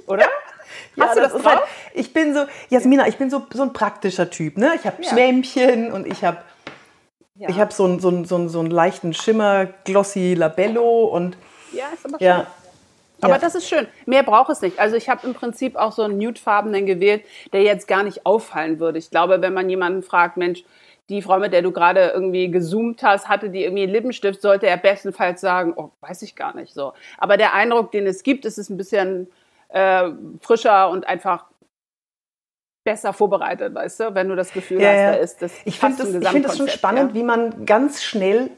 Oder? 0.08 0.22
Ja. 0.22 0.27
Hast 1.00 1.15
ja, 1.15 1.15
du 1.15 1.22
das, 1.22 1.34
das? 1.34 1.46
Halt, 1.46 1.62
ich 1.93 2.13
bin 2.13 2.34
so, 2.34 2.46
Jasmina, 2.70 3.08
ich 3.08 3.17
bin 3.17 3.29
so, 3.29 3.46
so 3.53 3.63
ein 3.63 3.74
praktischer 3.74 4.29
Typ, 4.29 4.58
ne? 4.58 4.74
Ich 4.75 4.86
habe 4.86 5.01
ja. 5.01 5.10
Schwämmchen 5.10 5.91
und 5.91 6.08
ich 6.08 6.24
habe 6.24 6.38
ja. 7.36 7.50
ich 7.50 7.74
so 7.74 7.86
einen 7.86 8.00
so 8.00 8.24
so 8.24 8.48
so 8.48 8.60
einen 8.60 8.72
leichten 8.72 9.13
Schimmer, 9.13 9.67
glossy 9.86 10.36
Labello 10.36 11.05
und 11.05 11.38
ja, 11.74 11.86
ist 11.93 12.05
aber 12.05 12.17
schön. 12.20 12.27
Ja. 12.27 12.48
Aber 13.22 13.39
das 13.39 13.55
ist 13.55 13.70
schön. 13.70 13.88
Mehr 14.05 14.24
braucht 14.24 14.50
es 14.50 14.62
nicht. 14.62 14.79
Also 14.79 14.96
ich 14.96 15.08
habe 15.08 15.25
im 15.25 15.34
Prinzip 15.34 15.77
auch 15.77 15.93
so 15.93 16.03
einen 16.03 16.17
nudefarbenen 16.17 16.86
gewählt, 16.86 17.24
der 17.53 17.62
jetzt 17.62 17.88
gar 17.88 18.03
nicht 18.03 18.25
auffallen 18.25 18.79
würde. 18.79 19.00
Ich 19.00 19.10
glaube, 19.10 19.41
wenn 19.41 19.53
man 19.53 19.70
jemanden 19.70 20.03
fragt, 20.03 20.36
Mensch, 20.36 20.63
die 21.10 21.22
Frau, 21.22 21.39
mit 21.39 21.53
der 21.53 21.62
du 21.62 21.72
gerade 21.72 22.12
irgendwie 22.13 22.50
gezoomt 22.50 23.03
hast, 23.03 23.27
hatte 23.27 23.50
die 23.50 23.63
irgendwie 23.63 23.83
einen 23.83 23.91
Lippenstift, 23.91 24.41
sollte 24.41 24.67
er 24.67 24.77
bestenfalls 24.77 25.41
sagen, 25.41 25.74
oh, 25.75 25.91
weiß 26.01 26.22
ich 26.22 26.36
gar 26.36 26.55
nicht 26.55 26.74
so. 26.74 26.93
Aber 27.17 27.38
der 27.38 27.53
Eindruck, 27.53 27.91
den 27.91 28.07
es 28.07 28.24
gibt, 28.24 28.45
ist 28.45 28.57
es 28.57 28.69
ein 28.69 28.77
bisschen 28.77 29.27
äh, 29.69 30.10
frischer 30.39 30.89
und 30.89 31.07
einfach 31.07 31.45
besser 32.86 33.13
vorbereitet, 33.13 33.74
weißt 33.74 34.00
du, 34.01 34.15
wenn 34.15 34.27
du 34.27 34.36
das 34.36 34.51
Gefühl 34.51 34.81
ja, 34.81 34.89
hast, 34.89 34.98
ja. 34.98 35.12
da 35.12 35.17
ist 35.17 35.41
das. 35.41 35.53
Ich 35.65 35.79
finde 35.79 35.98
das, 35.98 36.13
ich 36.13 36.27
find 36.27 36.45
das 36.45 36.57
schon 36.57 36.67
spannend, 36.67 37.12
ja. 37.12 37.15
wie 37.15 37.24
man 37.24 37.65
ganz 37.65 38.03
schnell 38.03 38.50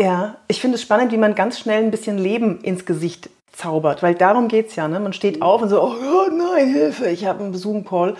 ja, 0.00 0.38
ich 0.48 0.60
finde 0.60 0.76
es 0.76 0.82
spannend, 0.82 1.12
wie 1.12 1.16
man 1.16 1.34
ganz 1.34 1.60
schnell 1.60 1.82
ein 1.82 1.92
bisschen 1.92 2.18
Leben 2.18 2.60
ins 2.62 2.86
Gesicht 2.86 3.30
zaubert, 3.52 4.02
weil 4.02 4.14
darum 4.14 4.48
geht 4.48 4.68
es 4.68 4.76
ja. 4.76 4.88
Ne? 4.88 4.98
Man 4.98 5.12
steht 5.12 5.42
auf 5.42 5.62
und 5.62 5.68
so, 5.68 5.80
oh 5.80 5.94
Gott, 5.94 6.32
nein, 6.32 6.72
Hilfe, 6.72 7.08
ich 7.08 7.26
habe 7.26 7.44
einen 7.44 7.54
Zoom-Call 7.54 8.16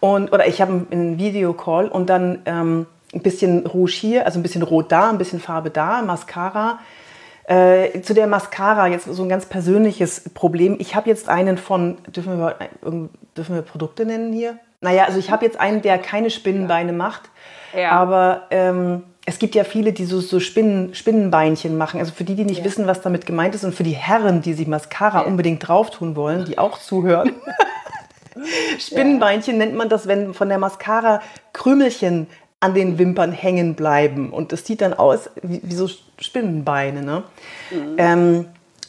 und, 0.00 0.32
oder 0.32 0.46
ich 0.46 0.60
habe 0.60 0.86
einen 0.90 1.18
Videocall 1.18 1.88
und 1.88 2.08
dann 2.08 2.40
ähm, 2.46 2.86
ein 3.12 3.22
bisschen 3.22 3.66
Rouge 3.66 3.92
hier, 3.92 4.26
also 4.26 4.38
ein 4.38 4.42
bisschen 4.42 4.62
Rot 4.62 4.92
da, 4.92 5.10
ein 5.10 5.18
bisschen 5.18 5.40
Farbe 5.40 5.70
da, 5.70 6.02
Mascara. 6.02 6.78
Äh, 7.44 8.02
zu 8.02 8.12
der 8.12 8.26
Mascara 8.26 8.88
jetzt 8.88 9.06
so 9.06 9.22
ein 9.22 9.28
ganz 9.28 9.46
persönliches 9.46 10.28
Problem. 10.34 10.76
Ich 10.78 10.94
habe 10.94 11.08
jetzt 11.08 11.28
einen 11.28 11.56
von, 11.56 11.96
dürfen 12.14 12.38
wir, 12.38 12.56
dürfen 13.36 13.54
wir 13.54 13.62
Produkte 13.62 14.04
nennen 14.04 14.32
hier? 14.32 14.58
Naja, 14.80 15.04
also 15.04 15.18
ich 15.18 15.30
habe 15.30 15.44
jetzt 15.44 15.58
einen, 15.58 15.82
der 15.82 15.98
keine 15.98 16.30
Spinnenbeine 16.30 16.92
macht, 16.92 17.22
ja. 17.74 17.90
aber 17.90 18.42
ähm, 18.50 19.02
es 19.24 19.38
gibt 19.38 19.54
ja 19.54 19.64
viele, 19.64 19.92
die 19.92 20.04
so, 20.04 20.20
so 20.20 20.40
Spinnen, 20.40 20.94
Spinnenbeinchen 20.94 21.76
machen. 21.76 22.00
Also 22.00 22.12
für 22.12 22.24
die, 22.24 22.34
die 22.34 22.44
nicht 22.44 22.60
ja. 22.60 22.64
wissen, 22.64 22.86
was 22.86 23.00
damit 23.00 23.26
gemeint 23.26 23.54
ist 23.54 23.64
und 23.64 23.74
für 23.74 23.82
die 23.82 23.92
Herren, 23.92 24.42
die 24.42 24.52
sich 24.52 24.66
Mascara 24.66 25.22
ja. 25.22 25.26
unbedingt 25.26 25.66
drauf 25.66 25.90
tun 25.90 26.16
wollen, 26.16 26.44
die 26.44 26.58
auch 26.58 26.78
zuhören. 26.78 27.32
Spinnenbeinchen 28.78 29.58
nennt 29.58 29.74
man 29.74 29.88
das, 29.88 30.06
wenn 30.06 30.34
von 30.34 30.48
der 30.48 30.58
Mascara 30.58 31.20
Krümelchen 31.52 32.26
an 32.60 32.74
den 32.74 32.98
Wimpern 32.98 33.32
hängen 33.32 33.74
bleiben. 33.74 34.30
Und 34.32 34.52
das 34.52 34.66
sieht 34.66 34.80
dann 34.80 34.94
aus 34.94 35.30
wie, 35.42 35.60
wie 35.62 35.74
so 35.74 35.88
Spinnenbeine. 36.18 37.02
Ne? 37.02 37.22
Mhm. 37.70 37.94
Ähm, 37.98 38.44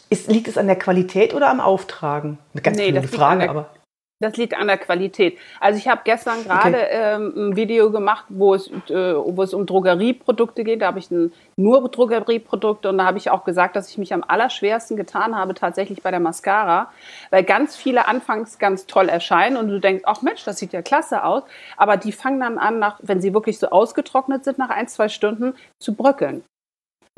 ist, 0.10 0.27
liegt 0.27 0.48
es 0.48 0.58
an 0.58 0.68
der 0.68 0.75
Qualität 0.75 1.34
oder 1.34 1.50
am 1.50 1.60
Auftragen? 1.60 2.39
Eine 2.53 2.62
ganz 2.62 2.77
nee, 2.77 3.01
Frage, 3.03 3.50
aber. 3.50 3.70
Das 4.21 4.35
liegt 4.35 4.53
an 4.53 4.67
der 4.67 4.77
Qualität. 4.77 5.38
Also 5.61 5.77
ich 5.77 5.88
habe 5.88 6.01
gestern 6.03 6.43
gerade 6.43 6.75
okay. 6.75 6.88
ähm, 6.91 7.33
ein 7.38 7.55
Video 7.55 7.89
gemacht, 7.89 8.25
wo 8.27 8.53
es, 8.53 8.67
äh, 8.89 9.15
wo 9.15 9.41
es 9.43 9.53
um 9.53 9.65
Drogerieprodukte 9.65 10.65
geht. 10.65 10.81
Da 10.81 10.88
habe 10.88 10.99
ich 10.99 11.09
ein, 11.09 11.31
nur 11.55 11.89
Drogerieprodukte 11.89 12.89
und 12.89 12.97
da 12.97 13.05
habe 13.05 13.17
ich 13.17 13.29
auch 13.29 13.45
gesagt, 13.45 13.77
dass 13.77 13.89
ich 13.89 13.97
mich 13.97 14.13
am 14.13 14.25
allerschwersten 14.27 14.97
getan 14.97 15.38
habe, 15.38 15.53
tatsächlich 15.53 16.03
bei 16.03 16.11
der 16.11 16.19
Mascara, 16.19 16.91
weil 17.29 17.43
ganz 17.43 17.77
viele 17.77 18.09
anfangs 18.09 18.59
ganz 18.59 18.88
toll 18.88 19.07
erscheinen 19.07 19.55
und 19.55 19.69
du 19.69 19.79
denkst, 19.79 20.03
ach 20.05 20.21
Mensch, 20.21 20.43
das 20.43 20.57
sieht 20.57 20.73
ja 20.73 20.81
klasse 20.81 21.23
aus, 21.23 21.43
aber 21.77 21.95
die 21.95 22.11
fangen 22.11 22.41
dann 22.41 22.57
an, 22.57 22.77
nach, 22.77 22.99
wenn 23.01 23.21
sie 23.21 23.33
wirklich 23.33 23.57
so 23.57 23.69
ausgetrocknet 23.69 24.43
sind, 24.43 24.57
nach 24.57 24.69
ein, 24.69 24.89
zwei 24.89 25.07
Stunden 25.07 25.55
zu 25.79 25.95
bröckeln. 25.95 26.43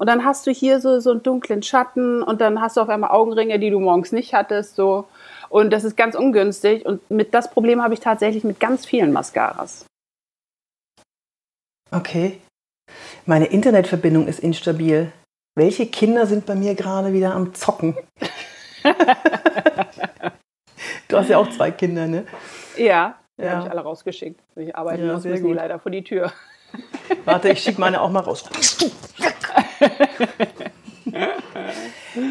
Und 0.01 0.07
dann 0.07 0.25
hast 0.25 0.47
du 0.47 0.51
hier 0.51 0.79
so, 0.79 0.99
so 0.99 1.11
einen 1.11 1.21
dunklen 1.21 1.61
Schatten 1.61 2.23
und 2.23 2.41
dann 2.41 2.59
hast 2.59 2.75
du 2.75 2.81
auf 2.81 2.89
einmal 2.89 3.11
Augenringe, 3.11 3.59
die 3.59 3.69
du 3.69 3.79
morgens 3.79 4.11
nicht 4.11 4.33
hattest. 4.33 4.75
So. 4.75 5.05
Und 5.51 5.69
das 5.71 5.83
ist 5.83 5.97
ganz 5.97 6.15
ungünstig. 6.15 6.85
Und 6.85 7.11
mit 7.11 7.33
das 7.33 7.51
Problem 7.51 7.83
habe 7.83 7.93
ich 7.93 7.99
tatsächlich 7.99 8.45
mit 8.45 8.61
ganz 8.61 8.85
vielen 8.85 9.11
Mascaras. 9.11 9.85
Okay. 11.91 12.39
Meine 13.25 13.47
Internetverbindung 13.47 14.27
ist 14.27 14.39
instabil. 14.39 15.11
Welche 15.55 15.87
Kinder 15.87 16.25
sind 16.25 16.45
bei 16.45 16.55
mir 16.55 16.73
gerade 16.75 17.11
wieder 17.11 17.35
am 17.35 17.53
Zocken? 17.53 17.97
du 21.09 21.17
hast 21.17 21.29
ja 21.29 21.37
auch 21.37 21.49
zwei 21.49 21.71
Kinder, 21.71 22.07
ne? 22.07 22.25
Ja, 22.77 23.19
die 23.37 23.43
ja. 23.43 23.51
habe 23.51 23.65
ich 23.65 23.71
alle 23.71 23.81
rausgeschickt. 23.81 24.39
Ich 24.55 24.73
arbeite 24.73 25.03
ja, 25.03 25.11
muss, 25.13 25.25
müssen 25.25 25.47
die 25.47 25.53
leider 25.53 25.79
vor 25.79 25.91
die 25.91 26.05
Tür. 26.05 26.31
Warte, 27.25 27.49
ich 27.49 27.61
schicke 27.61 27.81
meine 27.81 27.99
auch 27.99 28.09
mal 28.09 28.21
raus. 28.21 28.45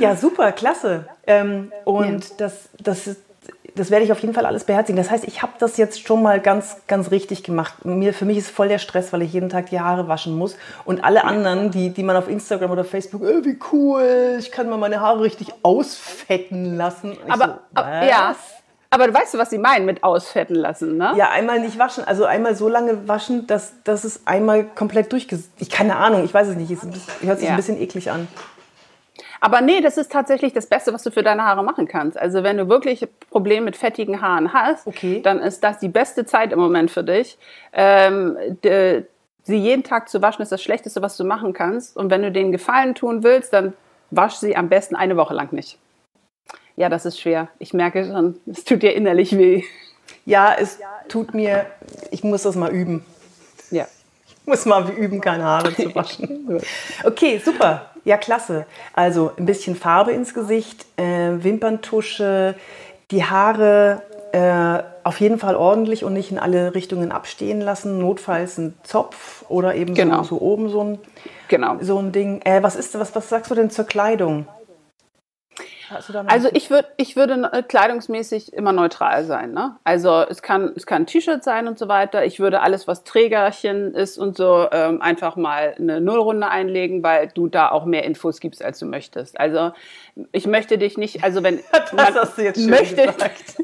ja, 0.00 0.16
super, 0.16 0.52
klasse. 0.52 1.06
Ähm, 1.26 1.72
und 1.84 2.28
ja. 2.28 2.34
das, 2.38 2.68
das, 2.78 3.16
das 3.74 3.90
werde 3.90 4.04
ich 4.04 4.12
auf 4.12 4.20
jeden 4.20 4.34
Fall 4.34 4.46
alles 4.46 4.64
beherzigen. 4.64 4.96
Das 4.96 5.10
heißt, 5.10 5.24
ich 5.24 5.42
habe 5.42 5.52
das 5.58 5.76
jetzt 5.76 6.06
schon 6.06 6.22
mal 6.22 6.40
ganz, 6.40 6.76
ganz 6.86 7.10
richtig 7.10 7.42
gemacht. 7.42 7.84
Mir, 7.84 8.12
für 8.12 8.24
mich 8.24 8.38
ist 8.38 8.50
voll 8.50 8.68
der 8.68 8.78
Stress, 8.78 9.12
weil 9.12 9.22
ich 9.22 9.32
jeden 9.32 9.48
Tag 9.48 9.70
die 9.70 9.80
Haare 9.80 10.08
waschen 10.08 10.36
muss. 10.36 10.56
Und 10.84 11.04
alle 11.04 11.24
anderen, 11.24 11.70
die, 11.70 11.90
die 11.90 12.02
man 12.02 12.16
auf 12.16 12.28
Instagram 12.28 12.70
oder 12.70 12.84
Facebook, 12.84 13.22
oh, 13.22 13.44
wie 13.44 13.58
cool, 13.72 14.36
ich 14.38 14.50
kann 14.50 14.68
mal 14.68 14.78
meine 14.78 15.00
Haare 15.00 15.22
richtig 15.22 15.52
ausfetten 15.62 16.76
lassen. 16.76 17.16
Aber, 17.28 17.60
so, 17.74 17.82
ja, 17.82 18.34
aber 18.90 19.06
du 19.06 19.14
weißt, 19.14 19.38
was 19.38 19.50
sie 19.50 19.58
meinen 19.58 19.86
mit 19.86 20.02
ausfetten 20.02 20.56
lassen, 20.56 20.96
ne? 20.96 21.12
Ja, 21.16 21.30
einmal 21.30 21.60
nicht 21.60 21.78
waschen. 21.78 22.02
Also 22.02 22.24
einmal 22.24 22.56
so 22.56 22.68
lange 22.68 23.06
waschen, 23.06 23.46
dass, 23.46 23.72
dass 23.84 24.02
es 24.02 24.26
einmal 24.26 24.64
komplett 24.64 25.12
durchges... 25.12 25.48
Ich 25.58 25.70
keine 25.70 25.94
Ahnung, 25.96 26.24
ich 26.24 26.34
weiß 26.34 26.48
es 26.48 26.56
nicht. 26.56 26.72
Es 26.72 26.82
hört 27.22 27.38
sich 27.38 27.46
ja. 27.46 27.54
ein 27.54 27.56
bisschen 27.56 27.80
eklig 27.80 28.10
an. 28.10 28.26
Aber 29.40 29.62
nee, 29.62 29.80
das 29.80 29.96
ist 29.96 30.12
tatsächlich 30.12 30.52
das 30.52 30.66
Beste, 30.66 30.92
was 30.92 31.02
du 31.02 31.10
für 31.10 31.22
deine 31.22 31.44
Haare 31.44 31.64
machen 31.64 31.88
kannst. 31.88 32.18
Also 32.18 32.42
wenn 32.42 32.58
du 32.58 32.68
wirklich 32.68 33.06
Probleme 33.30 33.64
mit 33.64 33.76
fettigen 33.76 34.20
Haaren 34.20 34.52
hast, 34.52 34.86
okay. 34.86 35.22
dann 35.22 35.40
ist 35.40 35.64
das 35.64 35.78
die 35.78 35.88
beste 35.88 36.26
Zeit 36.26 36.52
im 36.52 36.58
Moment 36.58 36.90
für 36.90 37.02
dich. 37.02 37.38
Ähm, 37.72 38.36
de, 38.62 39.04
sie 39.44 39.56
jeden 39.56 39.82
Tag 39.82 40.10
zu 40.10 40.20
waschen 40.20 40.42
ist 40.42 40.52
das 40.52 40.62
Schlechteste, 40.62 41.00
was 41.00 41.16
du 41.16 41.24
machen 41.24 41.54
kannst. 41.54 41.96
Und 41.96 42.10
wenn 42.10 42.22
du 42.22 42.30
denen 42.30 42.52
Gefallen 42.52 42.94
tun 42.94 43.22
willst, 43.22 43.52
dann 43.54 43.72
wasch 44.10 44.34
sie 44.34 44.56
am 44.56 44.68
besten 44.68 44.94
eine 44.94 45.16
Woche 45.16 45.34
lang 45.34 45.52
nicht. 45.52 45.78
Ja, 46.76 46.88
das 46.88 47.06
ist 47.06 47.18
schwer. 47.18 47.48
Ich 47.58 47.72
merke 47.72 48.04
schon, 48.04 48.38
es 48.46 48.64
tut 48.64 48.82
dir 48.82 48.94
innerlich 48.94 49.36
weh. 49.36 49.62
Ja, 50.26 50.54
es 50.58 50.78
tut 51.08 51.34
mir, 51.34 51.66
ich 52.10 52.24
muss 52.24 52.42
das 52.42 52.56
mal 52.56 52.70
üben. 52.70 53.04
Ja. 53.70 53.86
Ich 54.50 54.56
muss 54.56 54.66
mal 54.66 54.90
üben, 54.90 55.20
keine 55.20 55.44
Haare 55.44 55.72
zu 55.72 55.94
waschen. 55.94 56.60
Okay, 57.04 57.40
super. 57.42 57.82
Ja, 58.04 58.16
klasse. 58.16 58.66
Also 58.94 59.30
ein 59.36 59.46
bisschen 59.46 59.76
Farbe 59.76 60.10
ins 60.10 60.34
Gesicht, 60.34 60.86
äh, 60.96 61.44
Wimperntusche, 61.44 62.56
die 63.12 63.22
Haare 63.24 64.02
äh, 64.32 64.82
auf 65.06 65.20
jeden 65.20 65.38
Fall 65.38 65.54
ordentlich 65.54 66.02
und 66.04 66.14
nicht 66.14 66.32
in 66.32 66.38
alle 66.40 66.74
Richtungen 66.74 67.12
abstehen 67.12 67.60
lassen. 67.60 68.00
Notfalls 68.00 68.58
ein 68.58 68.74
Zopf 68.82 69.44
oder 69.48 69.76
eben 69.76 69.94
genau. 69.94 70.24
so, 70.24 70.36
so, 70.36 70.40
oben 70.40 70.68
so 70.68 70.82
ein, 70.82 70.98
genau. 71.46 71.76
so 71.80 71.98
ein 71.98 72.10
Ding. 72.10 72.40
Äh, 72.42 72.60
was, 72.64 72.74
ist, 72.74 72.98
was, 72.98 73.14
was 73.14 73.28
sagst 73.28 73.52
du 73.52 73.54
denn 73.54 73.70
zur 73.70 73.84
Kleidung? 73.84 74.48
Also 76.26 76.48
ich 76.52 76.70
würde 76.70 76.88
ich 76.96 77.16
würde 77.16 77.50
äh, 77.52 77.62
kleidungsmäßig 77.62 78.52
immer 78.52 78.72
neutral 78.72 79.24
sein. 79.24 79.52
Ne? 79.52 79.76
Also 79.84 80.24
es 80.28 80.42
kann 80.42 80.72
es 80.76 80.86
kann 80.86 81.02
ein 81.02 81.06
T-Shirt 81.06 81.42
sein 81.42 81.66
und 81.66 81.78
so 81.78 81.88
weiter. 81.88 82.24
Ich 82.24 82.38
würde 82.38 82.60
alles, 82.60 82.86
was 82.86 83.04
Trägerchen 83.04 83.94
ist 83.94 84.18
und 84.18 84.36
so, 84.36 84.68
ähm, 84.70 85.02
einfach 85.02 85.36
mal 85.36 85.74
eine 85.78 86.00
Nullrunde 86.00 86.48
einlegen, 86.48 87.02
weil 87.02 87.28
du 87.28 87.48
da 87.48 87.70
auch 87.70 87.84
mehr 87.84 88.04
Infos 88.04 88.40
gibst, 88.40 88.64
als 88.64 88.78
du 88.78 88.86
möchtest. 88.86 89.38
Also 89.40 89.72
ich 90.32 90.46
möchte 90.46 90.78
dich 90.78 90.96
nicht, 90.96 91.24
also 91.24 91.42
wenn 91.42 91.60
das 91.72 92.14
hast 92.14 92.38
du 92.38 92.42
jetzt 92.42 92.60
schön 92.60 92.70
möchte, 92.70 93.06
gesagt. 93.06 93.56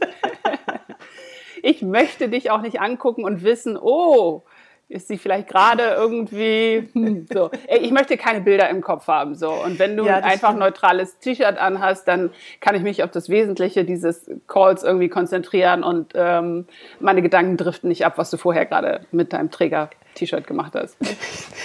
ich 1.63 1.83
möchte 1.83 2.29
dich 2.29 2.51
auch 2.51 2.61
nicht 2.61 2.81
angucken 2.81 3.25
und 3.25 3.45
wissen, 3.45 3.79
oh, 3.81 4.43
ist 4.89 5.09
sie 5.09 5.19
vielleicht 5.19 5.49
gerade 5.49 5.83
irgendwie 5.83 6.89
hm, 6.93 7.27
so. 7.33 7.51
Ich 7.69 7.91
möchte 7.91 8.17
keine 8.17 8.41
Bilder 8.41 8.69
im 8.71 8.83
Kopf 8.83 9.09
haben 9.09 9.35
so. 9.35 9.51
Und 9.51 9.79
wenn 9.79 9.97
du 9.97 10.05
ja, 10.05 10.19
einfach 10.19 10.51
ein 10.51 10.59
neutrales 10.59 11.19
T-Shirt 11.19 11.59
anhast, 11.59 12.07
dann 12.07 12.31
kann 12.61 12.75
ich 12.75 12.83
mich 12.83 13.03
auf 13.03 13.11
das 13.11 13.29
Wesentliche 13.29 13.85
dieses 13.85 14.31
Calls 14.47 14.85
irgendwie 14.85 15.09
konzentrieren 15.09 15.83
und 15.83 16.13
ähm, 16.15 16.67
meine 17.01 17.23
Gedanken 17.23 17.57
driften 17.57 17.89
nicht 17.89 18.07
ab, 18.07 18.15
was 18.17 18.31
du 18.31 18.37
vorher 18.37 18.67
gerade 18.67 19.01
mit 19.11 19.33
deinem 19.33 19.51
Träger 19.51 19.91
T-Shirt 20.17 20.47
gemacht 20.47 20.73
hast. 20.75 20.97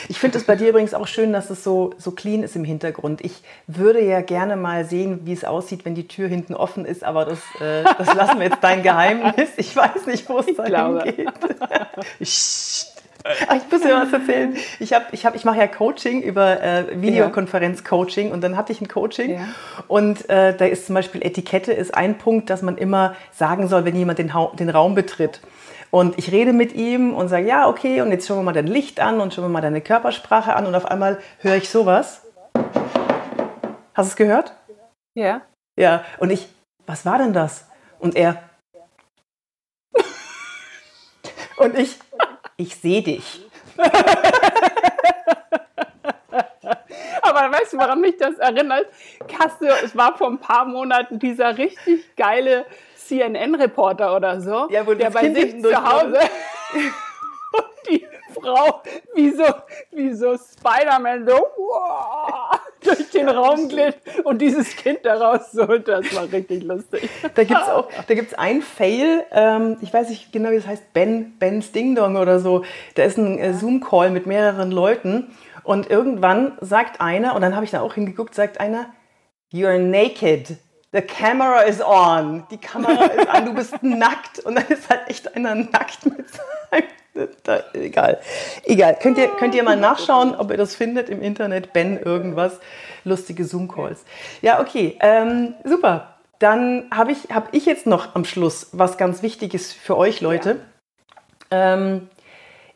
Ich 0.10 0.20
finde 0.20 0.38
es 0.38 0.44
bei 0.44 0.56
dir 0.56 0.70
übrigens 0.70 0.94
auch 0.94 1.08
schön, 1.08 1.34
dass 1.34 1.50
es 1.50 1.64
so, 1.64 1.92
so 1.98 2.12
clean 2.12 2.44
ist 2.44 2.56
im 2.56 2.64
Hintergrund. 2.64 3.22
Ich 3.22 3.42
würde 3.66 4.02
ja 4.02 4.22
gerne 4.22 4.56
mal 4.58 4.86
sehen, 4.86 5.22
wie 5.24 5.34
es 5.34 5.44
aussieht, 5.44 5.86
wenn 5.86 5.96
die 5.96 6.08
Tür 6.08 6.28
hinten 6.28 6.54
offen 6.54 6.86
ist, 6.86 7.04
aber 7.04 7.26
das, 7.26 7.40
äh, 7.60 7.84
das 7.98 8.14
lassen 8.14 8.40
wir 8.40 8.48
jetzt 8.48 8.62
dein 8.62 8.84
Geheimnis. 8.84 9.52
Ich 9.58 9.76
weiß 9.76 10.06
nicht, 10.06 10.30
wo 10.30 10.40
es 10.40 10.48
da 10.56 11.04
geht. 11.04 11.32
ich 13.56 13.72
muss 13.72 13.82
dir 13.82 13.94
was 13.96 14.14
erzählen. 14.14 14.56
Ich, 14.80 14.94
hab, 14.94 15.14
ich, 15.14 15.26
hab, 15.26 15.36
ich 15.36 15.46
mache 15.46 15.58
ja 15.58 15.68
Coaching 15.68 16.22
über 16.22 16.62
äh, 16.62 17.02
Videokonferenz-Coaching 17.02 18.32
und 18.32 18.42
dann 18.42 18.58
hatte 18.58 18.72
ich 18.72 18.82
ein 18.82 18.88
Coaching 18.88 19.36
ja. 19.36 19.48
und 19.88 20.30
äh, 20.30 20.56
da 20.56 20.66
ist 20.66 20.88
zum 20.88 20.96
Beispiel 20.96 21.26
Etikette 21.26 21.74
ist 21.74 21.94
ein 21.96 22.18
Punkt, 22.18 22.50
dass 22.50 22.62
man 22.62 22.78
immer 22.78 23.16
sagen 23.32 23.68
soll, 23.68 23.86
wenn 23.86 23.96
jemand 23.96 24.20
den, 24.20 24.32
den 24.60 24.70
Raum 24.70 24.96
betritt. 24.96 25.42
Und 25.92 26.18
ich 26.18 26.32
rede 26.32 26.54
mit 26.54 26.74
ihm 26.74 27.14
und 27.14 27.28
sage, 27.28 27.46
ja, 27.46 27.68
okay, 27.68 28.02
und 28.02 28.12
jetzt 28.12 28.26
schauen 28.26 28.38
wir 28.38 28.44
mal 28.44 28.54
dein 28.54 28.68
Licht 28.68 29.02
an 29.02 29.20
und 29.20 29.34
schauen 29.34 29.46
wir 29.46 29.50
mal 29.50 29.62
deine 29.62 29.82
Körpersprache 29.82 30.56
an 30.56 30.66
und 30.66 30.74
auf 30.74 30.86
einmal 30.86 31.20
höre 31.40 31.58
ich 31.58 31.70
sowas. 31.70 32.22
Hast 33.94 34.08
du 34.08 34.12
es 34.12 34.16
gehört? 34.16 34.54
Ja. 35.16 35.42
Ja, 35.78 36.06
und 36.20 36.32
ich, 36.32 36.48
was 36.86 37.06
war 37.06 37.18
denn 37.18 37.34
das? 37.34 37.66
Und 38.00 38.16
er. 38.16 38.42
und 41.58 41.78
ich, 41.78 42.00
ich 42.62 42.76
sehe 42.76 43.02
dich. 43.02 43.42
Aber 47.24 47.52
weißt 47.52 47.74
du, 47.74 47.78
woran 47.78 48.02
mich 48.02 48.18
das 48.18 48.38
erinnert? 48.38 48.88
Kasse, 49.28 49.70
es 49.84 49.96
war 49.96 50.18
vor 50.18 50.28
ein 50.28 50.40
paar 50.40 50.66
Monaten 50.66 51.18
dieser 51.20 51.58
richtig 51.58 52.16
geile 52.16 52.66
CNN-Reporter 52.96 54.16
oder 54.16 54.40
so, 54.40 54.68
ja, 54.70 54.84
der 54.84 55.10
bei 55.10 55.22
kind 55.22 55.36
sich 55.36 55.62
zu 55.62 55.76
Hause 55.76 56.20
und 57.54 57.90
die 57.90 58.08
Frau 58.34 58.82
wie 59.16 59.32
so, 59.32 59.46
wie 59.92 60.14
so 60.14 60.38
Spider-Man 60.38 61.28
so 61.28 61.36
wow, 61.58 62.60
durch 62.84 63.10
den 63.12 63.30
Raum 63.30 63.68
glitt 63.68 63.96
und 64.24 64.42
dieses 64.42 64.76
Kind 64.76 65.00
daraus 65.04 65.52
sollte. 65.52 65.92
Das 66.02 66.16
war 66.16 66.32
richtig 66.32 66.64
lustig. 66.64 67.10
Da 67.36 67.44
gibt 67.44 67.62
es 67.62 67.68
auch 67.70 67.90
da 68.08 68.14
gibt's 68.14 68.34
einen 68.34 68.62
Fail, 68.62 69.24
ähm, 69.32 69.78
ich 69.82 69.94
weiß 69.94 70.10
nicht 70.10 70.32
genau, 70.32 70.52
wie 70.52 70.56
das 70.56 70.68
heißt, 70.68 70.94
Ben, 70.94 71.38
Ben's 71.40 71.72
Ding 71.72 71.96
Dong 71.96 72.16
oder 72.16 72.40
so. 72.40 72.64
Da 72.96 73.04
ist 73.04 73.18
ein 73.18 73.40
äh, 73.40 73.54
Zoom-Call 73.54 74.10
mit 74.10 74.26
mehreren 74.26 74.72
Leuten 74.72 75.32
und 75.64 75.90
irgendwann 75.90 76.58
sagt 76.62 77.02
einer, 77.02 77.36
und 77.36 77.42
dann 77.42 77.56
habe 77.56 77.66
ich 77.66 77.72
da 77.72 77.82
auch 77.82 77.94
hingeguckt, 77.94 78.34
sagt 78.36 78.60
einer, 78.60 78.88
You're 79.54 79.78
naked. 79.78 80.58
The 80.94 81.02
camera 81.02 81.62
is 81.62 81.82
on. 81.82 82.46
Die 82.52 82.58
Kamera 82.58 83.06
ist 83.06 83.30
an, 83.30 83.46
du 83.46 83.54
bist 83.54 83.82
nackt. 83.82 84.40
Und 84.40 84.56
dann 84.56 84.68
ist 84.68 84.90
halt 84.90 85.10
echt 85.10 85.36
einer 85.36 85.56
nackt 85.56 86.06
mit 86.06 86.26
seinem 86.30 86.84
egal. 87.74 88.20
Egal. 88.64 88.98
Könnt 89.02 89.18
ihr, 89.18 89.28
könnt 89.30 89.56
ihr 89.56 89.64
mal 89.64 89.78
nachschauen, 89.78 90.36
ob 90.36 90.52
ihr 90.52 90.58
das 90.58 90.76
findet 90.76 91.10
im 91.10 91.22
Internet. 91.22 91.74
Ben 91.74 91.98
irgendwas. 91.98 92.60
Lustige 93.04 93.46
Zoom-Calls. 93.46 94.04
Ja, 94.42 94.60
okay. 94.60 94.98
Ähm, 95.00 95.56
super. 95.64 96.16
Dann 96.40 96.86
habe 96.94 97.12
ich, 97.12 97.30
hab 97.34 97.54
ich 97.54 97.66
jetzt 97.66 97.86
noch 97.86 98.16
am 98.16 98.26
Schluss 98.26 98.70
was 98.72 98.98
ganz 98.98 99.22
Wichtiges 99.22 99.72
für 99.72 99.98
euch, 99.98 100.22
Leute. 100.22 100.60
Ja. 101.52 101.74
Ähm, 101.74 102.10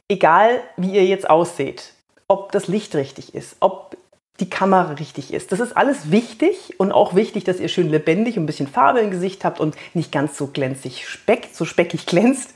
egal, 0.08 0.62
wie 0.78 0.91
ihr 0.91 1.06
jetzt 1.06 1.30
ausseht, 1.30 1.93
ob 2.28 2.51
das 2.51 2.67
Licht 2.67 2.95
richtig 2.95 3.34
ist, 3.34 3.58
ob 3.60 3.97
die 4.39 4.50
Kamera 4.50 4.93
richtig 4.93 5.34
ist. 5.34 5.52
Das 5.52 5.60
ist 5.60 5.78
alles 5.78 6.12
wichtig 6.12 6.74
und 6.78 6.91
auch 6.91 7.15
wichtig, 7.15 7.45
dass 7.45 7.60
ihr 7.60 7.69
schön 7.69 7.89
lebendig 7.89 8.38
und 8.38 8.43
ein 8.43 8.48
bisschen 8.48 8.67
Farbe 8.67 9.00
im 9.00 9.12
Gesicht 9.12 9.45
habt 9.45 9.60
und 9.60 9.76
nicht 9.93 10.12
ganz 10.12 10.38
so 10.38 10.48
glänzig 10.48 11.08
speck, 11.08 11.50
so 11.54 11.65
speckig 11.65 12.06
glänzt. 12.06 12.54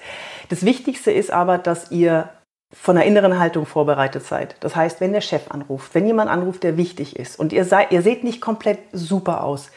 Das 0.50 0.65
Wichtigste 0.65 1.12
ist 1.12 1.32
aber, 1.32 1.58
dass 1.58 1.92
ihr 1.92 2.30
von 2.72 2.96
der 2.96 3.06
inneren 3.06 3.39
Haltung 3.39 3.65
vorbereitet 3.65 4.24
seid. 4.26 4.56
Das 4.60 4.76
heißt, 4.76 5.02
wenn 5.02 5.13
der 5.13 5.22
Chef 5.22 5.50
anruft, 5.50 5.96
wenn 5.96 6.06
jemand 6.06 6.30
anruft, 6.30 6.63
der 6.63 6.78
wichtig 6.78 7.15
ist 7.15 7.39
und 7.39 7.52
ihr, 7.52 7.65
seid, 7.65 7.92
ihr 7.92 8.02
seht 8.02 8.24
nicht 8.24 8.42
komplett 8.42 8.80
super 8.92 9.44
aus, 9.44 9.72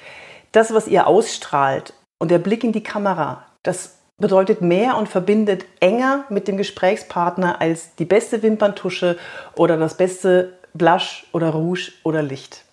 das, 0.50 0.74
was 0.74 0.88
ihr 0.88 1.06
ausstrahlt 1.06 1.94
und 2.18 2.30
der 2.30 2.38
Blick 2.38 2.64
in 2.64 2.72
die 2.72 2.82
Kamera, 2.82 3.46
das 3.62 3.98
bedeutet 4.18 4.60
mehr 4.60 4.98
und 4.98 5.08
verbindet 5.08 5.64
enger 5.80 6.24
mit 6.28 6.48
dem 6.48 6.58
Gesprächspartner 6.58 7.60
als 7.60 7.94
die 7.96 8.04
beste 8.04 8.42
Wimperntusche 8.42 9.16
oder 9.56 9.78
das 9.78 9.96
beste 9.96 10.58
Blush 10.74 11.26
oder 11.32 11.50
Rouge 11.50 11.92
oder 12.02 12.22
Licht. 12.22 12.64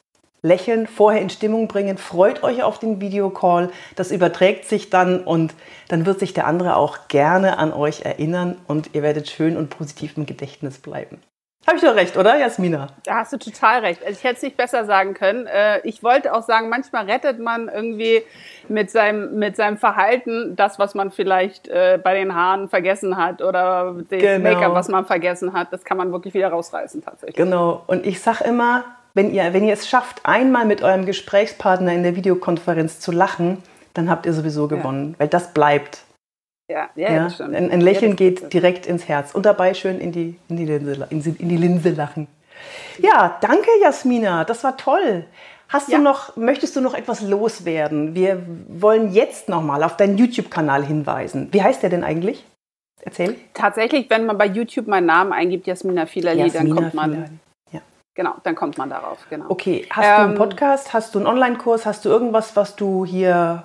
Lächeln, 0.41 0.87
vorher 0.87 1.21
in 1.21 1.29
Stimmung 1.29 1.67
bringen, 1.67 1.97
freut 1.97 2.43
euch 2.43 2.63
auf 2.63 2.79
den 2.79 3.01
Videocall, 3.01 3.71
das 3.97 4.11
überträgt 4.11 4.65
sich 4.65 4.89
dann 4.89 5.21
und 5.21 5.53
dann 5.89 6.05
wird 6.05 6.19
sich 6.19 6.33
der 6.33 6.47
andere 6.47 6.77
auch 6.77 7.09
gerne 7.09 7.57
an 7.57 7.73
euch 7.73 8.01
erinnern 8.03 8.57
und 8.65 8.91
ihr 8.93 9.03
werdet 9.03 9.29
schön 9.29 9.57
und 9.57 9.69
positiv 9.69 10.15
im 10.15 10.25
Gedächtnis 10.25 10.77
bleiben. 10.77 11.17
Habe 11.69 11.77
ich 11.77 11.83
doch 11.83 11.95
recht, 11.95 12.17
oder, 12.17 12.35
Jasmina? 12.35 12.87
Da 13.03 13.17
hast 13.17 13.31
du 13.31 13.37
total 13.37 13.81
recht. 13.81 14.03
Also 14.03 14.17
ich 14.17 14.23
hätte 14.23 14.37
es 14.37 14.41
nicht 14.41 14.57
besser 14.57 14.85
sagen 14.85 15.13
können. 15.13 15.45
Äh, 15.45 15.81
ich 15.83 16.01
wollte 16.01 16.33
auch 16.33 16.41
sagen, 16.41 16.67
manchmal 16.67 17.05
rettet 17.05 17.37
man 17.37 17.69
irgendwie 17.69 18.23
mit 18.69 18.89
seinem, 18.89 19.37
mit 19.37 19.55
seinem 19.55 19.77
Verhalten 19.77 20.55
das, 20.55 20.79
was 20.79 20.95
man 20.95 21.11
vielleicht 21.11 21.67
äh, 21.67 21.99
bei 22.03 22.15
den 22.15 22.33
Haaren 22.33 22.69
vergessen 22.69 23.17
hat 23.17 23.43
oder 23.43 23.93
das 24.09 24.19
genau. 24.19 24.49
Make-up, 24.49 24.73
was 24.73 24.87
man 24.87 25.05
vergessen 25.05 25.53
hat. 25.53 25.71
Das 25.71 25.83
kann 25.83 25.97
man 25.97 26.11
wirklich 26.11 26.33
wieder 26.33 26.49
rausreißen 26.49 27.03
tatsächlich. 27.03 27.35
Genau. 27.35 27.83
Und 27.85 28.03
ich 28.03 28.19
sage 28.19 28.45
immer, 28.45 28.85
wenn 29.13 29.31
ihr, 29.31 29.53
wenn 29.53 29.63
ihr 29.63 29.73
es 29.73 29.87
schafft, 29.87 30.21
einmal 30.23 30.65
mit 30.65 30.81
eurem 30.81 31.05
Gesprächspartner 31.05 31.93
in 31.93 32.01
der 32.01 32.15
Videokonferenz 32.15 32.99
zu 32.99 33.11
lachen, 33.11 33.61
dann 33.93 34.09
habt 34.09 34.25
ihr 34.25 34.33
sowieso 34.33 34.67
gewonnen, 34.67 35.11
ja. 35.11 35.19
weil 35.19 35.27
das 35.27 35.53
bleibt. 35.53 35.99
Ja, 36.69 36.89
ja, 36.95 37.11
ja, 37.11 37.23
das 37.23 37.33
stimmt. 37.33 37.55
Ein, 37.55 37.71
ein 37.71 37.81
Lächeln 37.81 38.11
ja, 38.11 38.15
geht 38.15 38.53
direkt 38.53 38.85
ins 38.85 39.07
Herz 39.07 39.33
und 39.33 39.45
dabei 39.45 39.73
schön 39.73 39.99
in 39.99 40.11
die, 40.11 40.37
in 40.49 40.57
die, 40.57 40.65
Linse, 40.65 41.07
in, 41.09 41.23
in 41.23 41.49
die 41.49 41.57
Linse 41.57 41.89
lachen. 41.89 42.27
Ja, 42.99 43.37
danke 43.41 43.69
Jasmina, 43.81 44.45
das 44.45 44.63
war 44.63 44.77
toll. 44.77 45.25
Hast 45.67 45.89
ja. 45.89 45.97
du 45.97 46.03
noch, 46.03 46.35
möchtest 46.35 46.75
du 46.75 46.81
noch 46.81 46.93
etwas 46.93 47.21
loswerden? 47.21 48.13
Wir 48.13 48.43
wollen 48.67 49.13
jetzt 49.13 49.49
nochmal 49.49 49.83
auf 49.83 49.97
deinen 49.97 50.17
YouTube-Kanal 50.17 50.85
hinweisen. 50.85 51.49
Wie 51.51 51.63
heißt 51.63 51.81
der 51.81 51.89
denn 51.89 52.03
eigentlich? 52.03 52.45
Erzähl. 53.01 53.35
Tatsächlich, 53.53 54.09
wenn 54.09 54.25
man 54.25 54.37
bei 54.37 54.45
YouTube 54.45 54.87
meinen 54.87 55.05
Namen 55.05 55.31
eingibt, 55.31 55.65
Jasmina 55.65 56.05
Filali, 56.05 56.41
Jasmina 56.41 56.63
dann 56.63 56.75
kommt 56.75 56.93
man. 56.93 57.11
Filali. 57.11 57.31
Ja. 57.71 57.81
Genau, 58.15 58.35
dann 58.43 58.55
kommt 58.55 58.77
man 58.77 58.89
darauf. 58.89 59.25
Genau. 59.29 59.45
Okay, 59.49 59.87
hast 59.89 60.05
ähm, 60.05 60.11
du 60.11 60.21
einen 60.21 60.31
ähm, 60.31 60.37
Podcast? 60.37 60.93
Hast 60.93 61.15
du 61.15 61.19
einen 61.19 61.27
Online-Kurs? 61.27 61.85
Hast 61.85 62.05
du 62.05 62.09
irgendwas, 62.09 62.55
was 62.55 62.75
du 62.75 63.05
hier 63.05 63.63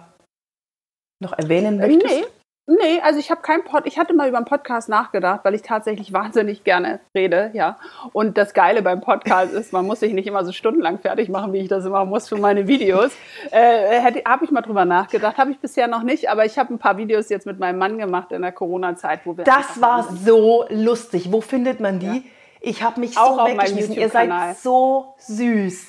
noch 1.21 1.33
erwähnen 1.33 1.79
möchtest? 1.79 2.15
Nee, 2.15 2.25
Nee, 2.67 2.99
also 3.03 3.19
ich 3.19 3.31
habe 3.31 3.43
kein 3.43 3.63
Pod, 3.63 3.83
ich 3.85 3.99
hatte 3.99 4.15
mal 4.15 4.27
über 4.27 4.39
einen 4.39 4.47
Podcast 4.47 4.89
nachgedacht, 4.89 5.41
weil 5.43 5.55
ich 5.55 5.61
tatsächlich 5.61 6.13
wahnsinnig 6.15 6.65
gerne 6.65 7.01
rede, 7.15 7.51
ja. 7.53 7.79
Und 8.15 8.39
das 8.39 8.55
Geile 8.55 8.81
beim 8.81 9.03
Podcast 9.03 9.53
ist, 9.53 9.73
man 9.73 9.85
muss 9.85 10.01
sich 10.01 10.15
nicht 10.15 10.27
immer 10.27 10.45
so 10.47 10.53
stundenlang 10.53 10.99
fertig 10.99 11.29
machen, 11.29 11.53
wie 11.53 11.59
ich 11.59 11.69
das 11.69 11.85
immer 11.85 12.07
muss 12.07 12.29
für 12.29 12.37
meine 12.37 12.67
Videos. 12.67 13.13
Äh, 13.51 14.01
habe 14.25 14.45
ich 14.47 14.51
mal 14.51 14.63
drüber 14.63 14.87
nachgedacht, 14.87 15.37
habe 15.37 15.51
ich 15.51 15.59
bisher 15.59 15.89
noch 15.89 16.03
nicht, 16.03 16.31
aber 16.31 16.47
ich 16.47 16.59
habe 16.59 16.73
ein 16.73 16.79
paar 16.79 16.97
Videos 16.97 17.29
jetzt 17.29 17.45
mit 17.45 17.59
meinem 17.59 17.79
Mann 17.79 17.99
gemacht 17.99 18.33
in 18.33 18.41
der 18.41 18.53
Corona-Zeit, 18.53 19.21
wo 19.25 19.37
wir. 19.37 19.45
Das 19.45 19.81
war 19.83 20.03
so 20.03 20.65
lustig. 20.71 21.31
Wo 21.31 21.43
findet 21.43 21.81
man 21.81 21.99
die? 21.99 22.07
Ja. 22.07 22.23
Ich 22.63 22.83
habe 22.83 22.99
mich 22.99 23.19
Auch 23.19 23.41
so 23.41 23.47
weggeschmissen. 23.47 23.95
Ihr 23.95 24.09
seid 24.09 24.57
so 24.57 25.15
süß. 25.19 25.87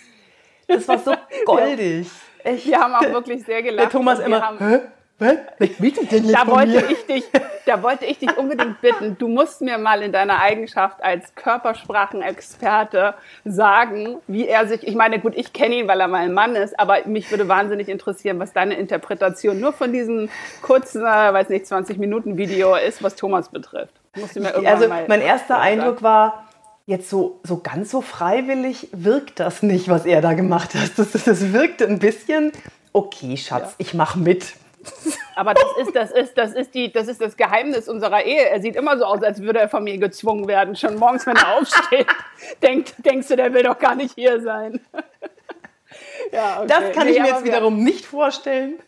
Das 0.68 0.88
war 0.90 1.00
so 1.00 1.14
goldig. 1.46 2.10
Ja. 2.44 2.52
Wir 2.66 2.80
haben 2.80 2.96
auch 2.96 3.14
wirklich 3.14 3.46
sehr 3.46 3.64
gelacht. 3.64 3.86
Der 3.86 3.90
Thomas 3.90 4.20
immer. 4.20 4.60
Hä? 4.60 4.80
Was? 5.18 5.38
Da 6.32 6.48
wollte 6.48 6.86
ich 6.92 7.06
dich, 7.06 7.24
Da 7.66 7.82
wollte 7.82 8.06
ich 8.06 8.20
dich 8.20 8.38
unbedingt 8.38 8.80
bitten, 8.82 9.18
du 9.18 9.28
musst 9.28 9.62
mir 9.62 9.78
mal 9.78 10.02
in 10.04 10.12
deiner 10.12 10.40
Eigenschaft 10.40 11.04
als 11.04 11.34
Körpersprachenexperte 11.36 13.16
sagen, 13.44 14.18
wie 14.28 14.48
er 14.48 14.68
sich, 14.68 14.88
ich 14.88 14.96
meine, 14.96 15.20
gut, 15.20 15.34
ich 15.36 15.52
kenne 15.52 15.76
ihn, 15.76 15.88
weil 15.88 16.00
er 16.00 16.08
mein 16.08 16.34
Mann 16.34 16.56
ist, 16.56 16.80
aber 16.80 17.00
mich 17.06 17.32
würde 17.32 17.48
wahnsinnig 17.48 17.90
interessieren, 17.90 18.40
was 18.40 18.54
deine 18.54 18.76
Interpretation 18.76 19.60
nur 19.60 19.74
von 19.74 19.92
diesem 19.92 20.30
kurzen, 20.62 21.02
äh, 21.02 21.06
weiß 21.06 21.50
nicht, 21.50 21.66
20 21.66 21.98
Minuten 21.98 22.38
Video 22.38 22.76
ist, 22.76 23.02
was 23.02 23.16
Thomas 23.16 23.50
betrifft. 23.50 23.94
Musst 24.16 24.36
du 24.36 24.42
mir 24.42 24.50
irgendwann 24.50 24.74
also 24.74 24.88
mein 25.08 25.22
erster 25.22 25.60
Eindruck 25.60 26.04
war, 26.04 26.46
jetzt 26.86 27.10
so, 27.10 27.40
so 27.44 27.58
ganz 27.58 27.90
so 27.90 28.02
freiwillig 28.02 28.90
wirkt 28.92 29.40
das 29.40 29.64
nicht, 29.64 29.90
was 29.90 30.06
er 30.06 30.22
da 30.22 30.34
gemacht 30.34 30.76
hat. 30.76 30.92
Das, 30.98 31.12
das 31.12 31.52
wirkte 31.52 31.88
ein 31.88 31.98
bisschen, 31.98 32.52
okay, 32.94 33.38
Schatz, 33.38 33.72
ja. 33.72 33.76
ich 33.80 33.94
mache 33.96 34.20
mit. 34.20 34.54
Aber 35.36 35.54
das 35.54 35.66
ist, 35.82 35.96
das, 35.96 36.12
ist, 36.12 36.38
das, 36.38 36.54
ist 36.54 36.74
die, 36.74 36.92
das 36.92 37.08
ist 37.08 37.22
das 37.22 37.36
Geheimnis 37.36 37.90
unserer 37.90 38.24
Ehe. 38.24 38.50
Er 38.50 38.62
sieht 38.62 38.76
immer 38.76 38.98
so 38.98 39.06
aus, 39.06 39.22
als 39.22 39.42
würde 39.42 39.60
er 39.60 39.70
von 39.70 39.84
mir 39.84 39.98
gezwungen 39.98 40.48
werden. 40.48 40.76
Schon 40.76 40.98
morgens, 40.98 41.26
wenn 41.28 41.36
er 41.36 41.58
aufsteht, 41.58 42.08
denkt, 42.64 42.94
denkst 43.00 43.28
du, 43.28 43.36
der 43.36 43.54
will 43.54 43.64
doch 43.64 43.78
gar 43.78 43.96
nicht 43.96 44.16
hier 44.16 44.42
sein. 44.42 44.80
ja, 46.32 46.60
okay. 46.60 46.68
Das 46.68 46.92
kann 46.94 47.08
nee, 47.08 47.14
ich 47.14 47.22
mir 47.22 47.28
jetzt 47.28 47.44
wiederum 47.44 47.84
nicht 47.84 48.06
vorstellen. 48.06 48.80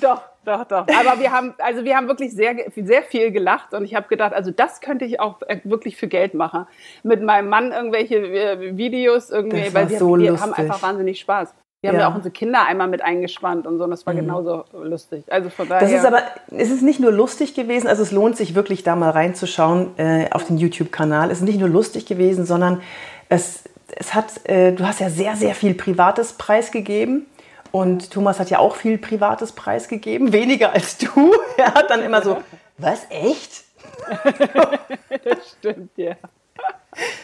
Doch, 0.00 0.22
doch, 0.44 0.64
doch. 0.64 0.86
Aber 0.88 1.20
wir 1.20 1.30
haben, 1.30 1.54
also 1.58 1.84
wir 1.84 1.96
haben 1.96 2.08
wirklich 2.08 2.32
sehr, 2.32 2.56
sehr 2.74 3.02
viel 3.02 3.30
gelacht 3.30 3.74
und 3.74 3.84
ich 3.84 3.94
habe 3.94 4.08
gedacht, 4.08 4.32
also 4.32 4.50
das 4.50 4.80
könnte 4.80 5.04
ich 5.04 5.20
auch 5.20 5.40
wirklich 5.64 5.96
für 5.96 6.08
Geld 6.08 6.34
machen. 6.34 6.66
Mit 7.02 7.22
meinem 7.22 7.48
Mann 7.48 7.72
irgendwelche 7.72 8.16
äh, 8.16 8.76
Videos 8.76 9.30
irgendwie, 9.30 9.72
weil 9.74 9.90
wir, 9.90 9.98
so 9.98 10.18
wir 10.18 10.40
haben 10.40 10.54
einfach 10.54 10.82
wahnsinnig 10.82 11.20
Spaß. 11.20 11.54
Wir 11.92 11.92
haben 11.92 12.00
ja 12.00 12.10
auch 12.10 12.16
unsere 12.16 12.32
Kinder 12.32 12.64
einmal 12.64 12.88
mit 12.88 13.02
eingespannt 13.02 13.66
und 13.66 13.78
so, 13.78 13.84
und 13.84 13.90
das 13.90 14.06
war 14.06 14.14
mhm. 14.14 14.18
genauso 14.18 14.64
lustig. 14.72 15.24
Also 15.28 15.50
von 15.50 15.68
daher. 15.68 15.80
Das 15.80 15.92
ist 15.92 16.04
aber, 16.04 16.22
es 16.50 16.70
ist 16.70 16.82
nicht 16.82 17.00
nur 17.00 17.12
lustig 17.12 17.54
gewesen, 17.54 17.86
also 17.86 18.02
es 18.02 18.12
lohnt 18.12 18.36
sich 18.36 18.54
wirklich 18.54 18.82
da 18.82 18.96
mal 18.96 19.10
reinzuschauen 19.10 19.98
äh, 19.98 20.28
auf 20.30 20.44
den 20.44 20.58
YouTube-Kanal. 20.58 21.30
Es 21.30 21.38
ist 21.38 21.44
nicht 21.44 21.60
nur 21.60 21.68
lustig 21.68 22.06
gewesen, 22.06 22.46
sondern 22.46 22.80
es, 23.28 23.64
es 23.96 24.14
hat, 24.14 24.46
äh, 24.48 24.72
du 24.72 24.86
hast 24.86 25.00
ja 25.00 25.10
sehr, 25.10 25.36
sehr 25.36 25.54
viel 25.54 25.74
Privates 25.74 26.32
preisgegeben. 26.34 27.26
Und 27.72 28.10
Thomas 28.10 28.40
hat 28.40 28.48
ja 28.48 28.58
auch 28.58 28.76
viel 28.76 28.96
Privates 28.96 29.52
preisgegeben, 29.52 30.32
weniger 30.32 30.72
als 30.72 30.98
du. 30.98 31.32
Er 31.56 31.74
hat 31.74 31.90
dann 31.90 32.02
immer 32.02 32.22
so, 32.22 32.38
was, 32.78 33.06
echt? 33.10 33.64
das 35.24 35.56
stimmt, 35.58 35.90
ja. 35.96 36.16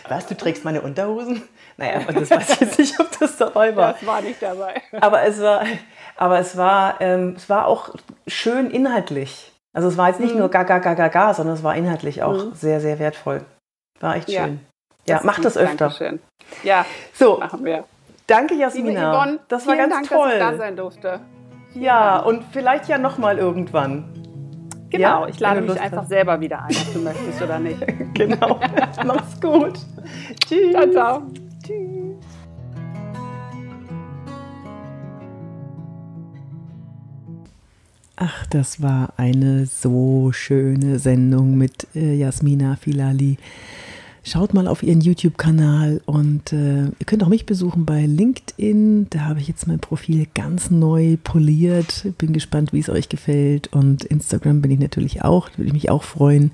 Was, 0.08 0.26
du 0.26 0.36
trägst 0.36 0.64
meine 0.64 0.82
Unterhosen? 0.82 1.42
Naja, 1.76 2.00
und 2.06 2.20
das 2.20 2.30
weiß 2.30 2.50
ich 2.50 2.60
jetzt 2.60 2.78
nicht, 2.78 3.00
ob 3.00 3.18
das 3.18 3.36
dabei 3.36 3.74
war. 3.74 3.94
Das 3.94 4.06
war 4.06 4.20
nicht 4.20 4.42
dabei. 4.42 4.82
Aber 5.00 5.22
es 5.22 5.40
war, 5.40 5.64
aber 6.16 6.38
es 6.38 6.56
war, 6.56 7.00
ähm, 7.00 7.34
es 7.36 7.48
war 7.48 7.66
auch 7.66 7.94
schön 8.26 8.70
inhaltlich. 8.70 9.52
Also 9.72 9.88
es 9.88 9.96
war 9.96 10.08
jetzt 10.08 10.20
nicht 10.20 10.34
mhm. 10.34 10.40
nur 10.40 10.50
gaga, 10.50 10.78
gaga, 10.78 11.08
gaga, 11.08 11.34
sondern 11.34 11.56
es 11.56 11.62
war 11.62 11.74
inhaltlich 11.74 12.22
auch 12.22 12.44
mhm. 12.44 12.54
sehr, 12.54 12.80
sehr 12.80 12.98
wertvoll. 12.98 13.44
War 14.00 14.16
echt 14.16 14.28
ja. 14.28 14.44
schön. 14.44 14.60
Ja, 15.06 15.16
das 15.16 15.24
mach 15.24 15.40
das 15.40 15.56
öfter. 15.56 15.88
Dankeschön. 15.88 16.20
Ja, 16.62 16.84
so, 17.14 17.38
machen 17.38 17.64
wir. 17.64 17.84
Danke, 18.26 18.54
Jasmina. 18.54 19.12
Yvonne, 19.12 19.38
das 19.48 19.66
war 19.66 19.76
ganz 19.76 19.94
Dank, 19.94 20.08
toll. 20.08 20.28
dass 20.28 20.34
ich 20.34 20.38
da 20.38 20.56
sein 20.56 20.76
durfte. 20.76 21.20
Ja, 21.74 22.18
und 22.20 22.44
vielleicht 22.52 22.88
ja 22.88 22.98
nochmal 22.98 23.38
irgendwann. 23.38 24.21
Genau, 24.92 25.22
ja, 25.22 25.28
ich 25.28 25.40
lade 25.40 25.62
mich 25.62 25.80
einfach 25.80 26.02
hast. 26.02 26.10
selber 26.10 26.38
wieder 26.38 26.62
ein, 26.64 26.76
ob 26.76 26.92
du 26.92 26.98
möchtest 26.98 27.40
oder 27.40 27.58
nicht. 27.58 27.80
genau. 28.14 28.60
Mach's 29.06 29.40
gut. 29.40 29.78
Tschüss. 30.46 30.72
Ciao, 30.72 30.90
ciao. 30.90 31.22
Tschüss. 31.64 32.16
Ach, 38.16 38.46
das 38.48 38.82
war 38.82 39.14
eine 39.16 39.64
so 39.64 40.30
schöne 40.32 40.98
Sendung 40.98 41.56
mit 41.56 41.86
äh, 41.94 42.14
Jasmina 42.14 42.76
Filali. 42.76 43.38
Schaut 44.24 44.54
mal 44.54 44.68
auf 44.68 44.84
ihren 44.84 45.00
YouTube-Kanal 45.00 46.00
und 46.06 46.52
äh, 46.52 46.84
ihr 46.84 47.06
könnt 47.06 47.24
auch 47.24 47.28
mich 47.28 47.44
besuchen 47.44 47.84
bei 47.84 48.06
LinkedIn. 48.06 49.08
Da 49.10 49.22
habe 49.22 49.40
ich 49.40 49.48
jetzt 49.48 49.66
mein 49.66 49.80
Profil 49.80 50.28
ganz 50.32 50.70
neu 50.70 51.16
poliert. 51.24 52.06
Bin 52.18 52.32
gespannt, 52.32 52.72
wie 52.72 52.78
es 52.78 52.88
euch 52.88 53.08
gefällt. 53.08 53.72
Und 53.72 54.04
Instagram 54.04 54.62
bin 54.62 54.70
ich 54.70 54.78
natürlich 54.78 55.22
auch. 55.22 55.48
Da 55.48 55.58
würde 55.58 55.66
ich 55.66 55.72
mich 55.72 55.90
auch 55.90 56.04
freuen. 56.04 56.52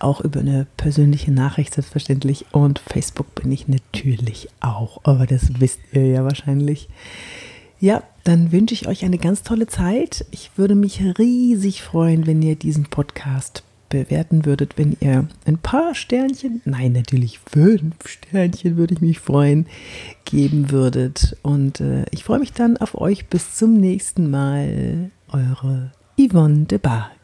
Auch 0.00 0.22
über 0.22 0.40
eine 0.40 0.66
persönliche 0.78 1.32
Nachricht 1.32 1.74
selbstverständlich. 1.74 2.46
Und 2.50 2.78
Facebook 2.78 3.34
bin 3.34 3.52
ich 3.52 3.68
natürlich 3.68 4.48
auch. 4.60 5.02
Aber 5.04 5.26
das 5.26 5.60
wisst 5.60 5.80
ihr 5.92 6.06
ja 6.06 6.24
wahrscheinlich. 6.24 6.88
Ja, 7.78 8.04
dann 8.24 8.52
wünsche 8.52 8.72
ich 8.72 8.88
euch 8.88 9.04
eine 9.04 9.18
ganz 9.18 9.42
tolle 9.42 9.66
Zeit. 9.66 10.24
Ich 10.30 10.52
würde 10.56 10.74
mich 10.74 11.02
riesig 11.18 11.82
freuen, 11.82 12.26
wenn 12.26 12.40
ihr 12.40 12.56
diesen 12.56 12.84
Podcast 12.84 13.64
bewerten 13.92 14.46
würdet, 14.46 14.78
wenn 14.78 14.96
ihr 15.00 15.28
ein 15.44 15.58
paar 15.58 15.94
Sternchen, 15.94 16.62
nein, 16.64 16.92
natürlich 16.92 17.38
fünf 17.38 17.94
Sternchen 18.06 18.76
würde 18.76 18.94
ich 18.94 19.00
mich 19.00 19.20
freuen, 19.20 19.66
geben 20.24 20.70
würdet. 20.70 21.36
Und 21.42 21.80
äh, 21.80 22.06
ich 22.10 22.24
freue 22.24 22.40
mich 22.40 22.52
dann 22.52 22.78
auf 22.78 22.98
euch. 22.98 23.26
Bis 23.26 23.54
zum 23.54 23.74
nächsten 23.74 24.30
Mal. 24.30 25.10
Eure 25.28 25.92
Yvonne 26.18 26.64
de 26.64 26.78
Barg. 26.78 27.21